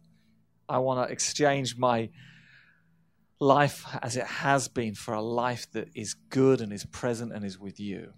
I 0.69 0.79
want 0.79 1.07
to 1.07 1.13
exchange 1.13 1.77
my 1.77 2.11
life 3.41 3.85
as 4.03 4.17
it 4.17 4.27
has 4.27 4.69
been 4.69 4.95
for 4.95 5.15
a 5.15 5.23
life 5.23 5.71
that 5.73 5.89
is 5.95 6.15
good 6.31 6.61
and 6.61 6.73
is 6.73 6.85
present 6.87 7.33
and 7.33 7.45
is 7.45 7.59
with 7.59 7.79
you. 7.79 8.13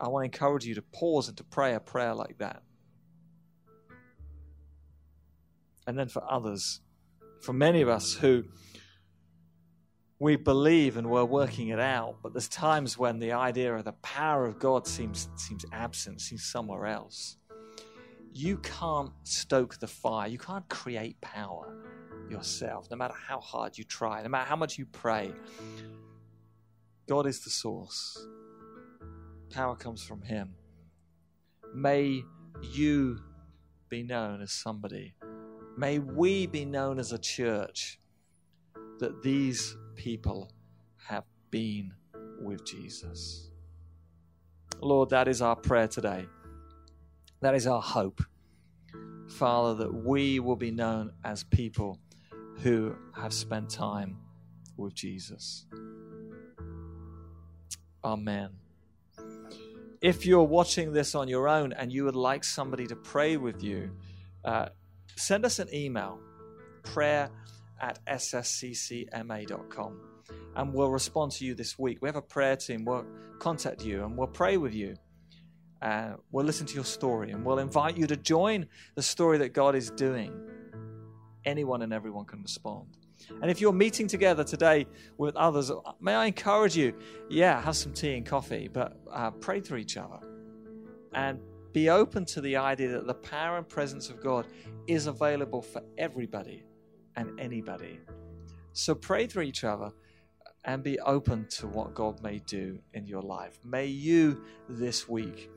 I 0.00 0.08
want 0.08 0.22
to 0.22 0.24
encourage 0.26 0.64
you 0.64 0.74
to 0.74 0.82
pause 0.82 1.28
and 1.28 1.36
to 1.36 1.44
pray 1.44 1.74
a 1.74 1.80
prayer 1.80 2.14
like 2.14 2.38
that. 2.38 2.62
And 5.86 5.98
then 5.98 6.08
for 6.08 6.22
others, 6.30 6.80
for 7.40 7.52
many 7.52 7.82
of 7.82 7.88
us 7.88 8.14
who 8.14 8.44
we 10.18 10.36
believe 10.36 10.96
and 10.96 11.08
we're 11.08 11.24
working 11.24 11.68
it 11.68 11.80
out, 11.80 12.16
but 12.22 12.32
there's 12.32 12.48
times 12.48 12.98
when 12.98 13.18
the 13.18 13.32
idea 13.32 13.74
of 13.74 13.84
the 13.84 13.92
power 13.92 14.46
of 14.46 14.58
God 14.58 14.86
seems 14.86 15.28
seems 15.36 15.64
absent, 15.72 16.20
seems 16.20 16.44
somewhere 16.44 16.86
else. 16.86 17.36
You 18.32 18.58
can't 18.58 19.10
stoke 19.24 19.78
the 19.78 19.86
fire. 19.86 20.28
You 20.28 20.38
can't 20.38 20.68
create 20.68 21.20
power 21.20 21.76
yourself, 22.30 22.88
no 22.90 22.96
matter 22.96 23.14
how 23.26 23.40
hard 23.40 23.76
you 23.76 23.84
try, 23.84 24.22
no 24.22 24.28
matter 24.28 24.48
how 24.48 24.56
much 24.56 24.78
you 24.78 24.86
pray. 24.86 25.32
God 27.08 27.26
is 27.26 27.40
the 27.40 27.50
source. 27.50 28.26
Power 29.50 29.74
comes 29.74 30.02
from 30.02 30.22
Him. 30.22 30.54
May 31.74 32.22
you 32.62 33.18
be 33.88 34.04
known 34.04 34.42
as 34.42 34.52
somebody. 34.52 35.14
May 35.76 35.98
we 35.98 36.46
be 36.46 36.64
known 36.64 36.98
as 36.98 37.12
a 37.12 37.18
church 37.18 37.98
that 39.00 39.22
these 39.22 39.76
people 39.96 40.52
have 41.08 41.24
been 41.50 41.92
with 42.40 42.64
Jesus. 42.64 43.50
Lord, 44.80 45.10
that 45.10 45.26
is 45.26 45.42
our 45.42 45.56
prayer 45.56 45.88
today. 45.88 46.26
That 47.40 47.54
is 47.54 47.66
our 47.66 47.80
hope. 47.80 48.22
Father, 49.28 49.84
that 49.84 49.94
we 49.94 50.40
will 50.40 50.56
be 50.56 50.70
known 50.70 51.12
as 51.24 51.44
people 51.44 51.98
who 52.58 52.94
have 53.16 53.32
spent 53.32 53.70
time 53.70 54.18
with 54.76 54.94
Jesus. 54.94 55.66
Amen. 58.04 58.50
If 60.00 60.24
you're 60.24 60.44
watching 60.44 60.92
this 60.92 61.14
on 61.14 61.28
your 61.28 61.48
own 61.48 61.72
and 61.72 61.92
you 61.92 62.04
would 62.04 62.16
like 62.16 62.44
somebody 62.44 62.86
to 62.86 62.96
pray 62.96 63.36
with 63.36 63.62
you, 63.62 63.90
uh, 64.44 64.70
send 65.16 65.44
us 65.44 65.58
an 65.58 65.68
email 65.74 66.18
prayer 66.82 67.30
at 67.80 67.98
ssccma.com 68.06 70.00
and 70.56 70.72
we'll 70.74 70.90
respond 70.90 71.32
to 71.32 71.44
you 71.44 71.54
this 71.54 71.78
week. 71.78 71.98
We 72.00 72.08
have 72.08 72.16
a 72.16 72.22
prayer 72.22 72.56
team, 72.56 72.84
we'll 72.84 73.04
contact 73.38 73.84
you 73.84 74.04
and 74.04 74.16
we'll 74.16 74.26
pray 74.28 74.56
with 74.56 74.74
you. 74.74 74.96
Uh, 75.82 76.12
we'll 76.30 76.44
listen 76.44 76.66
to 76.66 76.74
your 76.74 76.84
story 76.84 77.30
and 77.30 77.44
we'll 77.44 77.58
invite 77.58 77.96
you 77.96 78.06
to 78.06 78.16
join 78.16 78.66
the 78.94 79.02
story 79.02 79.38
that 79.38 79.54
God 79.54 79.74
is 79.74 79.90
doing. 79.90 80.32
Anyone 81.44 81.82
and 81.82 81.92
everyone 81.92 82.26
can 82.26 82.42
respond. 82.42 82.98
And 83.42 83.50
if 83.50 83.60
you're 83.60 83.72
meeting 83.72 84.06
together 84.06 84.44
today 84.44 84.86
with 85.16 85.36
others, 85.36 85.70
may 86.00 86.14
I 86.14 86.26
encourage 86.26 86.76
you, 86.76 86.94
yeah, 87.28 87.60
have 87.62 87.76
some 87.76 87.92
tea 87.92 88.14
and 88.14 88.26
coffee, 88.26 88.68
but 88.68 88.98
uh, 89.10 89.30
pray 89.30 89.60
to 89.62 89.76
each 89.76 89.96
other 89.96 90.18
and 91.14 91.40
be 91.72 91.90
open 91.90 92.24
to 92.26 92.40
the 92.40 92.56
idea 92.56 92.88
that 92.88 93.06
the 93.06 93.14
power 93.14 93.56
and 93.56 93.68
presence 93.68 94.10
of 94.10 94.22
God 94.22 94.46
is 94.86 95.06
available 95.06 95.62
for 95.62 95.82
everybody 95.98 96.64
and 97.16 97.38
anybody. 97.40 98.00
So 98.72 98.94
pray 98.94 99.26
for 99.26 99.42
each 99.42 99.64
other 99.64 99.92
and 100.64 100.82
be 100.82 100.98
open 101.00 101.46
to 101.48 101.66
what 101.66 101.94
God 101.94 102.22
may 102.22 102.38
do 102.40 102.78
in 102.92 103.06
your 103.06 103.22
life. 103.22 103.58
May 103.64 103.86
you 103.86 104.44
this 104.68 105.08
week 105.08 105.50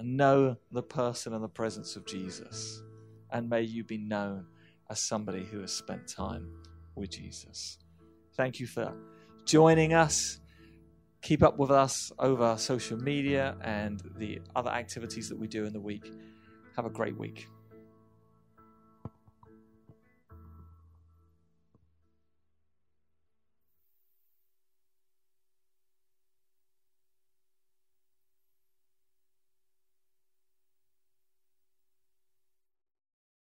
know 0.00 0.56
the 0.72 0.82
person 0.82 1.32
and 1.32 1.42
the 1.42 1.48
presence 1.48 1.96
of 1.96 2.06
Jesus, 2.06 2.82
and 3.30 3.48
may 3.48 3.62
you 3.62 3.84
be 3.84 3.98
known 3.98 4.46
as 4.90 5.00
somebody 5.00 5.44
who 5.44 5.60
has 5.60 5.72
spent 5.72 6.08
time 6.08 6.48
with 6.94 7.10
Jesus. 7.10 7.78
Thank 8.36 8.60
you 8.60 8.66
for 8.66 8.92
joining 9.44 9.94
us. 9.94 10.40
Keep 11.22 11.42
up 11.42 11.58
with 11.58 11.70
us 11.70 12.12
over 12.18 12.56
social 12.58 12.98
media 12.98 13.56
and 13.62 14.02
the 14.16 14.40
other 14.54 14.70
activities 14.70 15.28
that 15.28 15.38
we 15.38 15.48
do 15.48 15.64
in 15.64 15.72
the 15.72 15.80
week. 15.80 16.12
Have 16.76 16.84
a 16.84 16.90
great 16.90 17.16
week. 17.16 17.48